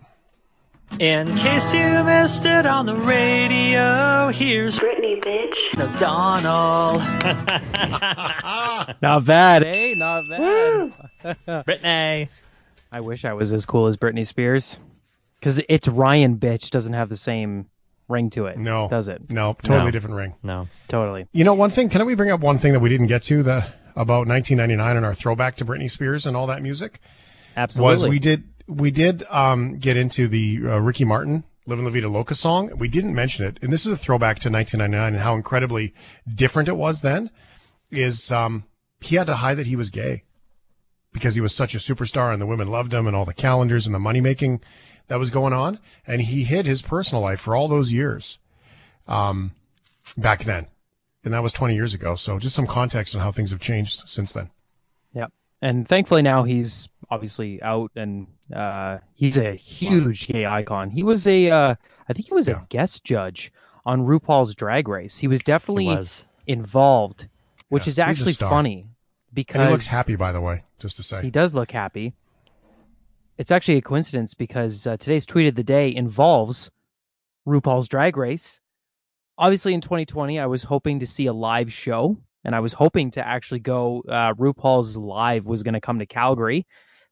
[0.99, 5.99] In case you missed it on the radio, here's Britney, bitch.
[5.99, 7.03] Donald.
[9.03, 9.95] Not bad, eh?
[9.95, 11.67] Not bad.
[11.67, 12.29] Britney.
[12.91, 14.79] I wish I was as cool as Britney Spears.
[15.39, 17.67] Because it's Ryan, bitch, doesn't have the same
[18.09, 18.57] ring to it.
[18.59, 18.89] No.
[18.89, 19.31] Does it?
[19.31, 19.91] No, totally No.
[19.91, 20.35] different ring.
[20.43, 20.69] No.
[20.89, 21.29] Totally.
[21.33, 23.43] You know, one thing, can we bring up one thing that we didn't get to
[23.43, 26.99] the about 1999 and our throwback to Britney Spears and all that music?
[27.59, 27.93] Absolutely.
[27.93, 32.09] Was we did we did um, get into the uh, Ricky Martin "Living La Vida
[32.09, 32.71] Loca" song.
[32.77, 35.93] We didn't mention it, and this is a throwback to 1999 and how incredibly
[36.33, 37.31] different it was then.
[37.91, 38.65] Is um,
[39.01, 40.23] he had to hide that he was gay
[41.13, 43.87] because he was such a superstar and the women loved him and all the calendars
[43.87, 44.61] and the money making
[45.09, 48.39] that was going on, and he hid his personal life for all those years,
[49.09, 49.53] um,
[50.17, 50.69] back then,
[51.25, 52.15] and that was 20 years ago.
[52.15, 54.51] So just some context on how things have changed since then.
[55.15, 55.33] Yep.
[55.61, 60.91] And thankfully now he's obviously out and uh, he's a huge gay icon.
[60.91, 61.75] He was a, uh,
[62.09, 63.53] I think he was a guest judge
[63.87, 65.19] on RuPaul's Drag Race.
[65.19, 66.27] He was definitely He was.
[66.47, 67.29] involved,
[67.69, 68.87] which Yeah, is actually funny
[69.33, 71.23] because And he looks happy, by the way, just to say.
[71.23, 72.15] He does look happy.
[73.37, 76.71] It's actually a coincidence because uh, today's tweet of the day involves
[77.47, 78.61] RuPaul's Drag Race.
[79.39, 83.13] Obviously, in 2020, I was hoping to see a live show, and I was hoping
[83.13, 84.03] to actually go.
[84.09, 86.67] Uh, RuPaul's Live was going to come to Calgary,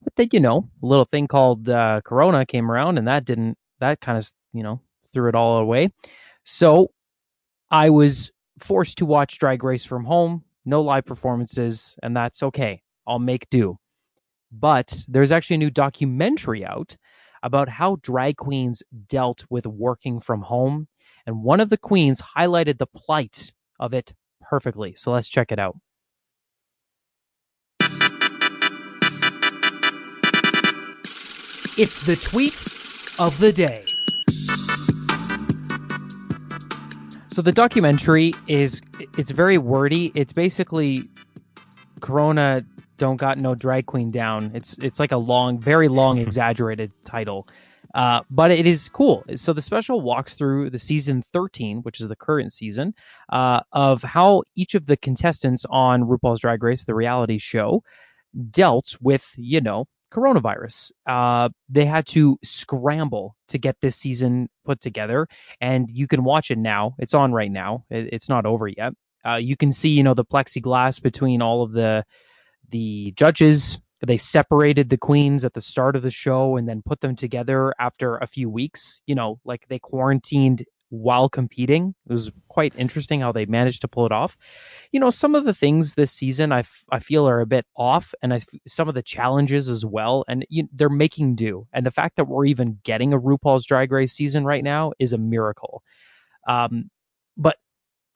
[0.07, 3.59] but then you know, a little thing called uh, Corona came around, and that didn't.
[3.81, 4.81] That kind of you know
[5.13, 5.91] threw it all away.
[6.45, 6.93] So
[7.73, 8.31] I was
[8.61, 12.83] forced to watch Drag Race from home, no live performances, and that's okay.
[13.05, 13.79] I'll make do.
[14.53, 16.97] But there's actually a new documentary out
[17.43, 20.87] about how drag queens dealt with working from home.
[21.27, 24.95] And one of the queens highlighted the plight of it perfectly.
[24.95, 25.77] So let's check it out.
[31.79, 32.55] It's the tweet
[33.19, 33.85] of the day.
[37.29, 38.81] So the documentary is
[39.19, 40.11] it's very wordy.
[40.15, 41.11] It's basically
[42.01, 42.65] Corona
[42.97, 44.53] don't got no drag queen down.
[44.55, 47.47] It's it's like a long, very long, exaggerated title.
[47.95, 49.23] Uh, but it is cool.
[49.37, 52.95] So the special walks through the season 13, which is the current season,
[53.31, 57.83] uh, of how each of the contestants on RuPaul's Drag Race, the reality show,
[58.51, 60.93] dealt with, you know, coronavirus.
[61.07, 65.27] Uh, they had to scramble to get this season put together,
[65.61, 66.95] and you can watch it now.
[66.99, 67.85] It's on right now.
[67.91, 68.93] It, it's not over yet.
[69.27, 72.05] Uh, you can see, you know, the plexiglass between all of the
[72.69, 73.79] the judges.
[74.07, 77.75] They separated the queens at the start of the show and then put them together
[77.79, 79.01] after a few weeks.
[79.07, 81.95] You know, like they quarantined while competing.
[82.09, 84.37] It was quite interesting how they managed to pull it off.
[84.93, 87.67] You know, some of the things this season I, f- I feel are a bit
[87.77, 90.25] off, and I f- some of the challenges as well.
[90.29, 91.67] And you, they're making do.
[91.73, 95.13] And the fact that we're even getting a RuPaul's Drag Race season right now is
[95.13, 95.83] a miracle.
[96.47, 96.91] Um,
[97.37, 97.57] but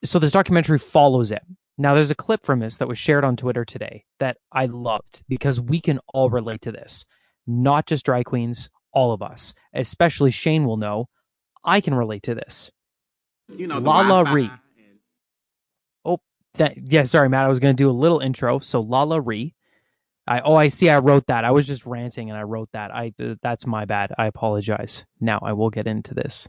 [0.03, 1.43] so this documentary follows it.
[1.77, 5.23] Now, there's a clip from this that was shared on Twitter today that I loved
[5.27, 7.05] because we can all relate to this.
[7.47, 11.07] Not just drag queens, all of us, especially Shane will know.
[11.63, 12.71] I can relate to this.
[13.49, 14.51] You know, Lala Wi-Fi Ri.
[16.05, 16.19] Oh,
[16.55, 17.03] that yeah.
[17.03, 17.45] Sorry, Matt.
[17.45, 18.59] I was going to do a little intro.
[18.59, 19.53] So Lala Ri.
[20.27, 20.89] I oh I see.
[20.89, 21.43] I wrote that.
[21.43, 22.93] I was just ranting and I wrote that.
[22.93, 24.13] I uh, that's my bad.
[24.17, 25.05] I apologize.
[25.19, 26.47] Now I will get into this.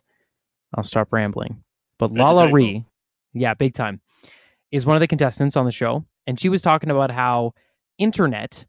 [0.74, 1.64] I'll stop rambling.
[1.98, 2.54] But Lala typo.
[2.54, 2.84] Ri,
[3.32, 4.00] yeah, big time,
[4.70, 7.54] is one of the contestants on the show, and she was talking about how
[7.98, 8.66] internet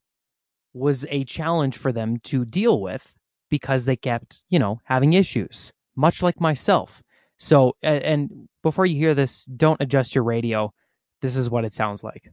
[0.73, 3.15] was a challenge for them to deal with
[3.49, 7.01] because they kept, you know, having issues, much like myself.
[7.37, 10.73] So, and before you hear this, don't adjust your radio.
[11.21, 12.31] This is what it sounds like.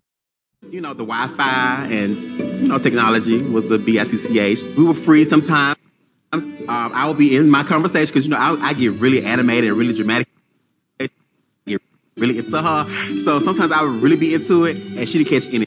[0.71, 2.17] you know, the Wi-Fi and
[2.61, 4.63] you know technology was the B-I-T-C-H.
[4.77, 5.77] We were free sometimes.
[6.33, 9.71] Um, I would be in my conversation because you know I, I get really animated
[9.71, 10.29] and really dramatic.
[11.01, 11.09] I
[11.67, 11.83] Get
[12.17, 12.87] really into her,
[13.25, 15.67] so sometimes I would really be into it, and she didn't catch any.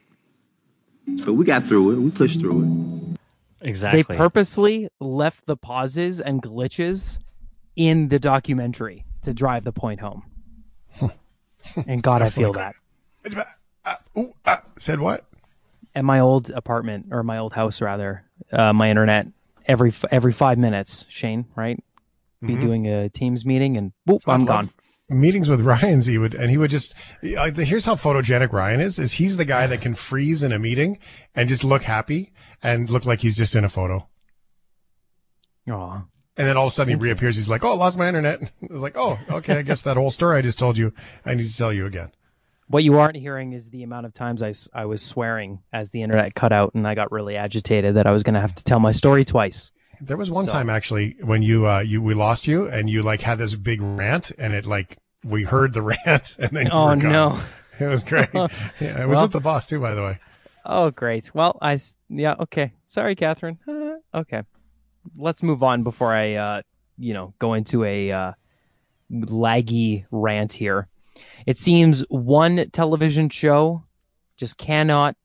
[1.25, 1.95] But we got through it.
[1.97, 3.67] We pushed through it.
[3.67, 4.03] Exactly.
[4.03, 7.17] They purposely left the pauses and glitches
[7.75, 10.23] in the documentary to drive the point home.
[11.87, 12.75] and God, I feel that.
[14.79, 15.25] Said what?
[15.95, 19.27] At my old apartment or my old house, rather, uh, my internet
[19.65, 21.05] every every five minutes.
[21.09, 21.81] Shane, right?
[22.41, 22.61] Be Mhm.
[22.61, 24.69] doing a Teams meeting, and I I'm gone.
[25.09, 26.93] Meetings with Ryan's, he would, and he would just.
[27.21, 30.59] Like, here's how photogenic Ryan is: is he's the guy that can freeze in a
[30.59, 30.97] meeting
[31.35, 34.07] and just look happy and look like he's just in a photo.
[35.69, 36.01] Aw.
[36.37, 37.35] And then all of a sudden he reappears.
[37.35, 39.57] He's like, "Oh, I lost my internet." It was like, "Oh, okay.
[39.57, 40.91] I guess that whole story I just told you,
[41.25, 42.11] I need to tell you again."
[42.67, 46.01] What you aren't hearing is the amount of times I, I was swearing as the
[46.01, 48.63] internet cut out, and I got really agitated that I was going to have to
[48.63, 49.71] tell my story twice.
[50.01, 53.03] There was one So- time actually when you uh you we lost you and you
[53.03, 56.71] like had this big rant and it like we heard the rant and then you
[56.71, 57.39] Oh, no.
[57.79, 58.29] it was great.
[58.33, 58.47] yeah,
[58.79, 60.19] it was Well- with the boss too, by the way.
[60.65, 61.33] Oh, great.
[61.35, 61.77] Well, I
[62.09, 62.73] yeah okay.
[62.85, 63.59] Sorry, Catherine.
[64.13, 64.41] Okay,
[65.17, 66.61] let's move on before I uh
[66.97, 68.31] you know go into a uh,
[69.11, 70.87] laggy rant here.
[71.45, 73.83] It seems one television show
[74.37, 75.15] just cannot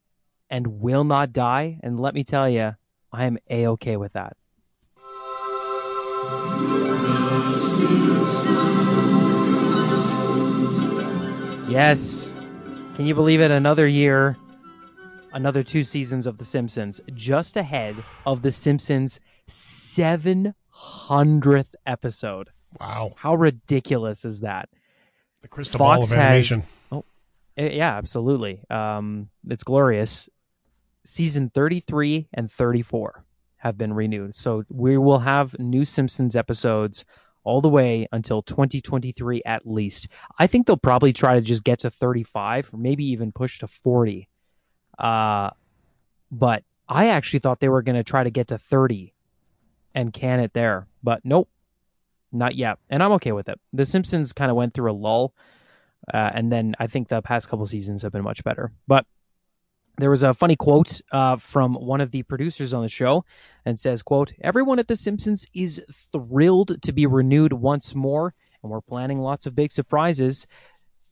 [0.50, 2.74] and will not die, and let me tell you,
[3.12, 4.36] I am a okay with that.
[11.68, 12.34] Yes.
[12.96, 13.50] Can you believe it?
[13.50, 14.36] Another year,
[15.32, 17.94] another two seasons of The Simpsons, just ahead
[18.26, 22.50] of The Simpsons' 700th episode.
[22.80, 23.14] Wow.
[23.16, 24.68] How ridiculous is that?
[25.42, 26.64] The crystal ball of has- animation.
[26.92, 27.04] oh,
[27.56, 28.62] eh, yeah, absolutely.
[28.70, 30.28] Um, it's glorious.
[31.04, 33.24] Season 33 and 34
[33.58, 34.34] have been renewed.
[34.34, 37.04] So we will have new Simpsons episodes
[37.44, 40.08] all the way until 2023 at least.
[40.38, 43.66] I think they'll probably try to just get to 35 or maybe even push to
[43.66, 44.28] 40.
[44.98, 45.50] Uh,
[46.30, 49.14] but I actually thought they were going to try to get to 30
[49.94, 50.86] and can it there.
[51.02, 51.48] But nope,
[52.32, 52.78] not yet.
[52.88, 53.58] And I'm okay with it.
[53.72, 55.34] The Simpsons kind of went through a lull.
[56.12, 58.72] Uh, and then I think the past couple seasons have been much better.
[58.86, 59.06] But
[59.98, 63.24] there was a funny quote uh, from one of the producers on the show
[63.64, 65.82] and says quote everyone at the simpsons is
[66.12, 70.46] thrilled to be renewed once more and we're planning lots of big surprises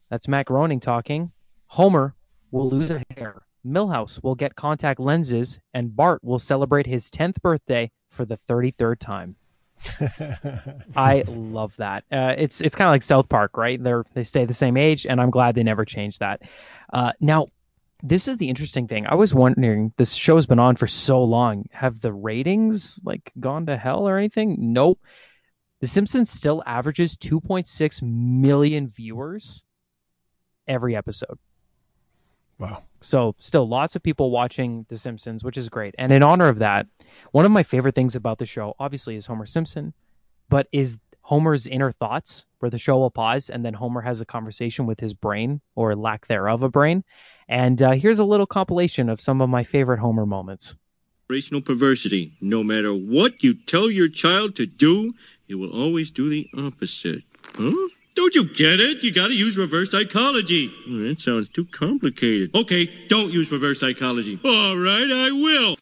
[0.09, 1.33] that's matt groening talking
[1.67, 2.15] homer
[2.51, 7.43] will lose a hair milhouse will get contact lenses and bart will celebrate his 10th
[7.43, 9.37] birthday for the 33rd time
[10.97, 12.05] I love that.
[12.11, 13.83] Uh, it's it's kind of like South Park, right?
[13.83, 16.43] They're they stay the same age, and I'm glad they never changed that.
[16.93, 17.49] Uh, now,
[18.03, 19.07] this is the interesting thing.
[19.07, 21.67] I was wondering, this show's been on for so long.
[21.73, 24.57] Have the ratings like gone to hell or anything?
[24.73, 25.01] Nope.
[25.81, 29.63] The Simpsons still averages 2.6 million viewers
[30.67, 31.39] every episode.
[32.59, 32.85] Wow.
[33.07, 35.95] So still lots of people watching The Simpsons, which is great.
[35.97, 36.89] And in honor of that,
[37.31, 39.95] one of my favorite things about the show, obviously, is Homer Simpson,
[40.49, 44.27] but is Homer's inner thoughts, where the show will pause and then Homer has a
[44.27, 47.05] conversation with his brain or lack thereof a brain.
[47.47, 50.75] And uh, here's a little compilation of some of my favorite Homer moments.
[51.27, 52.37] Operational perversity.
[52.41, 55.15] No matter what you tell your child to do,
[55.47, 57.23] it will always do the opposite.
[57.55, 57.89] Huh?
[58.17, 59.05] Don't you get it?
[59.05, 60.73] You gotta use reverse psychology.
[60.89, 62.51] Oh, that sounds too complicated.
[62.55, 64.41] Okay, don't use reverse psychology.
[64.43, 65.77] All right, I will.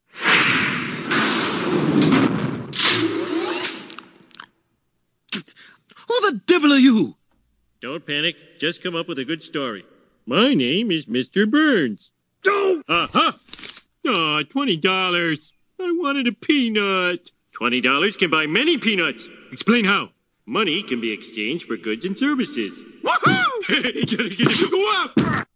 [6.09, 7.15] Who the devil are you?
[7.81, 8.35] Don't panic.
[8.59, 9.85] Just come up with a good story.
[10.27, 11.49] My name is Mr.
[11.49, 12.11] Burns.
[12.43, 12.85] Don't.
[12.89, 13.09] Oh!
[13.15, 13.39] Aha!
[14.09, 15.53] Aw, twenty dollars.
[15.79, 17.31] I wanted a peanut.
[17.53, 19.25] Twenty dollars can buy many peanuts.
[19.53, 20.11] Explain how.
[20.47, 22.79] Money can be exchanged for goods and services.
[23.03, 23.69] Woohoo!
[23.69, 24.71] get it, get it.
[24.71, 25.49] Go up!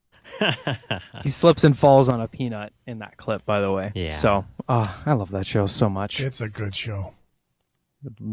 [1.23, 3.93] He slips and falls on a peanut in that clip, by the way.
[3.95, 4.13] Yeah.
[4.13, 6.21] So, oh, I love that show so much.
[6.21, 7.15] It's a good show.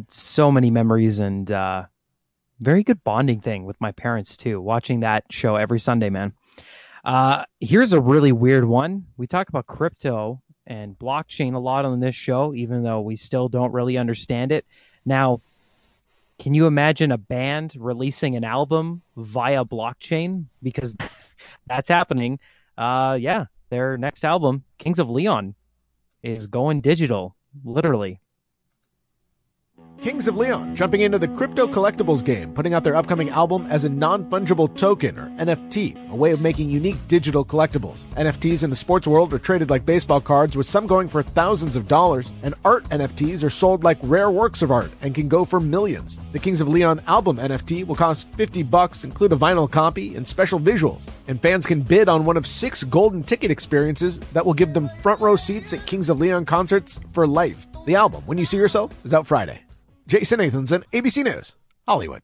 [0.07, 1.85] so many memories and uh,
[2.59, 4.61] very good bonding thing with my parents too.
[4.61, 6.33] Watching that show every Sunday, man.
[7.03, 9.07] Uh, here's a really weird one.
[9.17, 13.49] We talk about crypto and blockchain a lot on this show, even though we still
[13.49, 14.65] don't really understand it.
[15.05, 15.41] Now,
[16.37, 20.45] can you imagine a band releasing an album via blockchain?
[20.61, 20.95] Because
[21.67, 22.39] that's happening.
[22.77, 25.55] Uh, yeah, their next album, Kings of Leon,
[26.23, 28.19] is going digital, literally.
[30.01, 33.85] Kings of Leon jumping into the crypto collectibles game, putting out their upcoming album as
[33.85, 38.03] a non fungible token or NFT, a way of making unique digital collectibles.
[38.15, 41.75] NFTs in the sports world are traded like baseball cards, with some going for thousands
[41.75, 45.43] of dollars, and art NFTs are sold like rare works of art and can go
[45.43, 46.19] for millions.
[46.33, 50.27] The Kings of Leon album NFT will cost 50 bucks, include a vinyl copy and
[50.27, 54.53] special visuals, and fans can bid on one of six golden ticket experiences that will
[54.53, 57.65] give them front row seats at Kings of Leon concerts for life.
[57.87, 59.61] The album, When You See Yourself, is out Friday.
[60.07, 61.53] Jason Nathanson, ABC News,
[61.87, 62.21] Hollywood.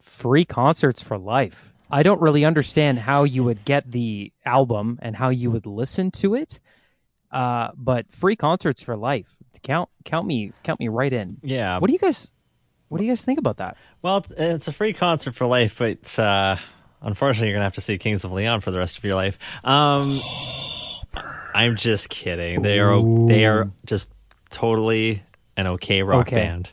[0.00, 1.72] free concerts for life.
[1.90, 6.10] I don't really understand how you would get the album and how you would listen
[6.12, 6.58] to it.
[7.30, 9.36] Uh, but free concerts for life.
[9.62, 11.38] Count count me count me right in.
[11.42, 11.78] Yeah.
[11.78, 12.30] What do you guys
[12.88, 13.76] what do you guys think about that?
[14.02, 16.56] Well, it's- it's a free concert for life, but uh,
[17.00, 19.38] unfortunately, you're gonna have to see Kings of Leon for the rest of your life.
[19.64, 20.20] Um,
[21.54, 22.62] I'm just kidding.
[22.62, 24.10] They are they are just
[24.50, 25.22] totally
[25.66, 26.36] an okay rock Okay.
[26.36, 26.72] band.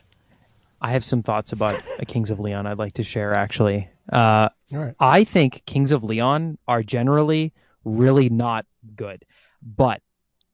[0.80, 3.88] I have some thoughts about Kings of Leon I'd like to share actually.
[4.10, 4.94] Uh, All right.
[4.98, 7.52] I think Kings of Leon are generally
[7.84, 8.66] really not
[8.96, 9.24] good,
[9.62, 10.00] but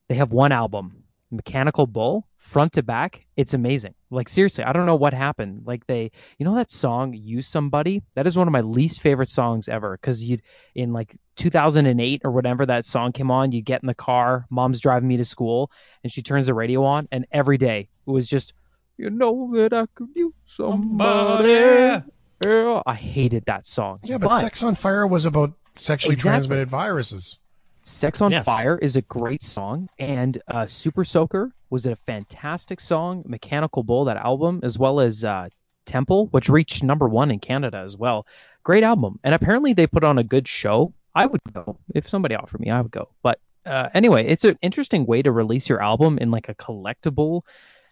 [0.08, 3.26] they have one album, Mechanical Bull, front to back.
[3.36, 3.94] It's amazing.
[4.10, 5.62] Like seriously, I don't know what happened.
[5.66, 8.02] Like they, you know that song "Use Somebody"?
[8.14, 10.38] That is one of my least favorite songs ever because you
[10.74, 14.80] in like 2008 or whatever that song came on, you get in the car, mom's
[14.80, 15.70] driving me to school,
[16.04, 18.54] and she turns the radio on, and every day it was just,
[18.96, 22.02] you know that I could use somebody.
[22.42, 23.98] Yeah, I hated that song.
[24.04, 26.30] Yeah, but, Sex on Fire was about sexually Exactly.
[26.38, 27.38] transmitted viruses.
[27.84, 28.44] Sex on Yes.
[28.44, 33.22] Fire is a great song, and uh, Super Soaker was it a fantastic song.
[33.26, 35.48] Mechanical Bull, that album, as well as uh,
[35.84, 38.26] Temple, which reached number one in Canada as well.
[38.62, 40.92] Great album, and apparently they put on a good show.
[41.14, 42.70] I would go if somebody offered me.
[42.70, 46.30] I would go, but uh, anyway, it's an interesting way to release your album in
[46.30, 47.42] like a collectible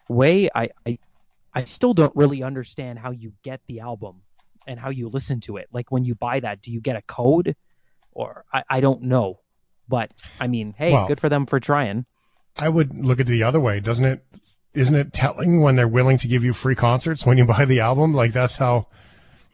[0.09, 0.49] way.
[0.53, 0.99] I, I
[1.53, 4.21] I still don't really understand how you get the album
[4.67, 5.67] and how you listen to it.
[5.71, 7.55] Like when you buy that, do you get a code,
[8.11, 9.39] or I, I don't know.
[9.87, 12.05] But I mean, hey, Well- good for them for trying.
[12.57, 14.25] I would look at it the other way, doesn't it?
[14.73, 17.79] Isn't it telling when they're willing to give you free concerts when you buy the
[17.79, 18.13] album?
[18.13, 18.87] Like that's how.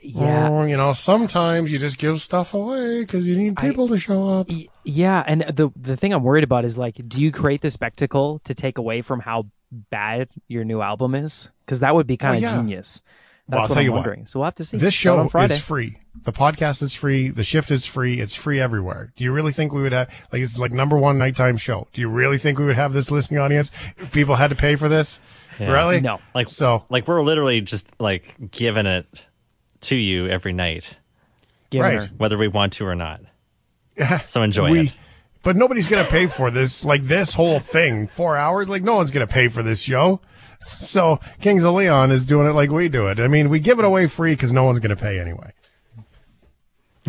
[0.04, 0.50] Yeah.
[0.50, 4.28] Oh, you know, sometimes you just give stuff away because you need people to show
[4.28, 4.50] up.
[4.84, 8.40] Yeah, and the the thing I'm worried about is like, do you create the spectacle
[8.46, 11.52] to take away from how bad your new album is?
[11.66, 12.62] Because that would be oh, kind of Well, yeah.
[12.62, 13.04] genius.
[13.52, 14.20] Well, That's I'll what tell I'm you wondering.
[14.22, 14.30] what.
[14.30, 14.78] So we'll have to see.
[14.78, 15.56] This show on Friday.
[15.56, 15.98] is free.
[16.24, 17.30] The podcast is free.
[17.30, 18.20] The shift is free.
[18.22, 19.12] It's free everywhere.
[19.16, 21.88] Do you really think we would have like it's like number one nighttime show?
[21.94, 24.76] Do you really think we would have this listening audience if people had to pay
[24.76, 25.20] for this?
[25.60, 25.72] Yeah.
[25.74, 26.00] Really?
[26.02, 26.20] No.
[26.34, 26.86] Like so.
[26.90, 29.06] Like we're literally just like giving it
[29.82, 30.96] to you every night,
[31.74, 32.02] Right.
[32.04, 32.10] her.
[32.18, 33.22] whether we want to or not.
[33.98, 34.22] Yeah.
[34.28, 34.94] So enjoy we, it.
[35.44, 36.86] But nobody's gonna pay for this.
[36.86, 38.70] Like this whole thing, four hours.
[38.70, 40.22] Like no one's gonna pay for this show.
[40.66, 43.20] So Kings of Leon is doing it like we do it.
[43.20, 45.54] I mean, we give it away free because no one's gonna pay anyway.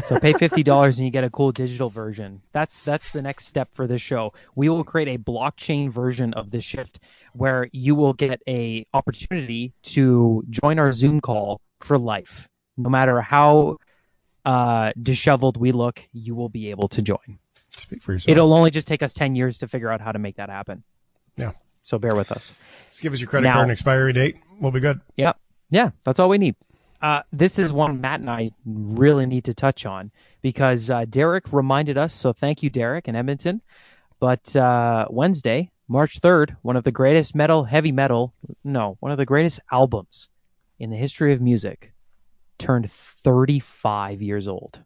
[0.04, 2.40] So pay fifty dollars and you get a cool digital version.
[2.52, 4.32] That's that's the next step for this show.
[4.54, 6.98] We will create a blockchain version of this shift
[7.34, 12.48] where you will get a opportunity to join our Zoom call for life.
[12.78, 13.76] No matter how
[14.46, 17.38] uh, disheveled we look, you will be able to join.
[17.68, 18.32] Speak for yourself.
[18.32, 20.84] It'll only just take us ten years to figure out how to make that happen.
[21.36, 21.52] Yeah.
[21.82, 22.54] So bear with us.
[22.90, 24.36] Just give us your credit Now- card and expiry date.
[24.60, 25.00] We'll be good.
[25.16, 25.32] Yeah.
[25.70, 25.90] Yeah.
[26.04, 26.54] That's all we need.
[27.00, 31.52] Uh, this is one Matt and I really need to touch on because uh, Derek
[31.52, 32.14] reminded us.
[32.14, 33.60] So thank you, Derek, in Edmonton.
[34.20, 39.18] But uh, Wednesday, March 3rd, one of the greatest metal, heavy metal, no, one of
[39.18, 40.28] the greatest albums
[40.78, 41.92] in the history of music
[42.58, 44.80] turned 35 years old.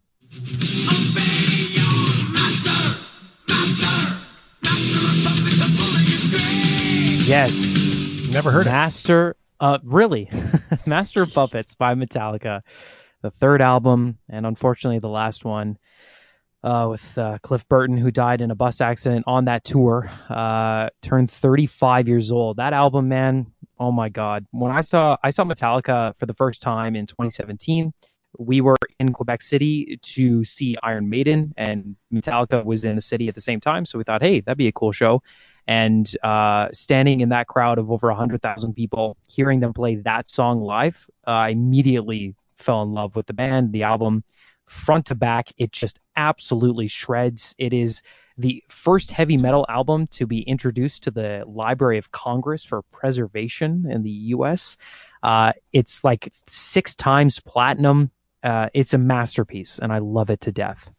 [7.26, 8.28] Yes.
[8.30, 8.70] Never heard it.
[8.70, 10.30] Master, uh, really?
[10.86, 12.60] Master of Puppets by Metallica,
[13.20, 15.76] the third album, and unfortunately the last one
[16.62, 20.90] uh, with uh, Cliff Burton, who died in a bus accident on that tour, uh,
[21.02, 22.58] turned 35 years old.
[22.58, 24.46] That album, man, oh my God!
[24.52, 27.92] When I saw I saw Metallica for the first time in 2017,
[28.38, 33.26] we were in Quebec City to see Iron Maiden, and Metallica was in the city
[33.26, 33.84] at the same time.
[33.84, 35.22] So we thought, hey, that'd be a cool show.
[35.66, 40.60] And uh, standing in that crowd of over 100,000 people, hearing them play that song
[40.60, 44.24] live, uh, I immediately fell in love with the band, the album,
[44.66, 45.52] front to back.
[45.56, 47.54] It just absolutely shreds.
[47.58, 48.02] It is
[48.38, 53.86] the first heavy metal album to be introduced to the Library of Congress for preservation
[53.90, 54.76] in the U.S.
[55.22, 58.10] Uh, it's like six times platinum.
[58.42, 60.92] Uh, it's a masterpiece, and I love it to death.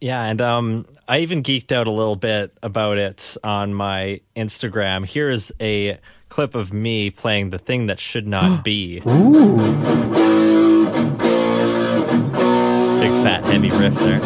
[0.00, 5.06] Yeah, and um, I even geeked out a little bit about it on my Instagram.
[5.06, 5.98] Here is a
[6.28, 9.00] clip of me playing the thing that should not be.
[9.00, 9.10] Big
[13.24, 14.20] fat heavy riff there.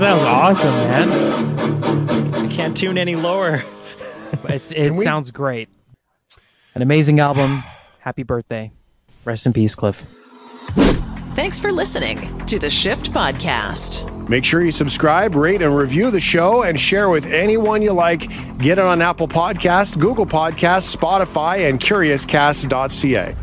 [0.00, 1.10] Sounds awesome, man.
[2.34, 3.60] I can't tune any lower.
[4.44, 5.68] It's it we- sounds great.
[6.74, 7.62] An amazing album.
[8.00, 8.72] Happy birthday.
[9.24, 10.04] Rest in peace, Cliff.
[11.34, 14.28] Thanks for listening to the Shift Podcast.
[14.28, 18.28] Make sure you subscribe, rate, and review the show and share with anyone you like.
[18.58, 23.34] Get it on Apple Podcasts, Google Podcasts, Spotify, and CuriousCast.ca.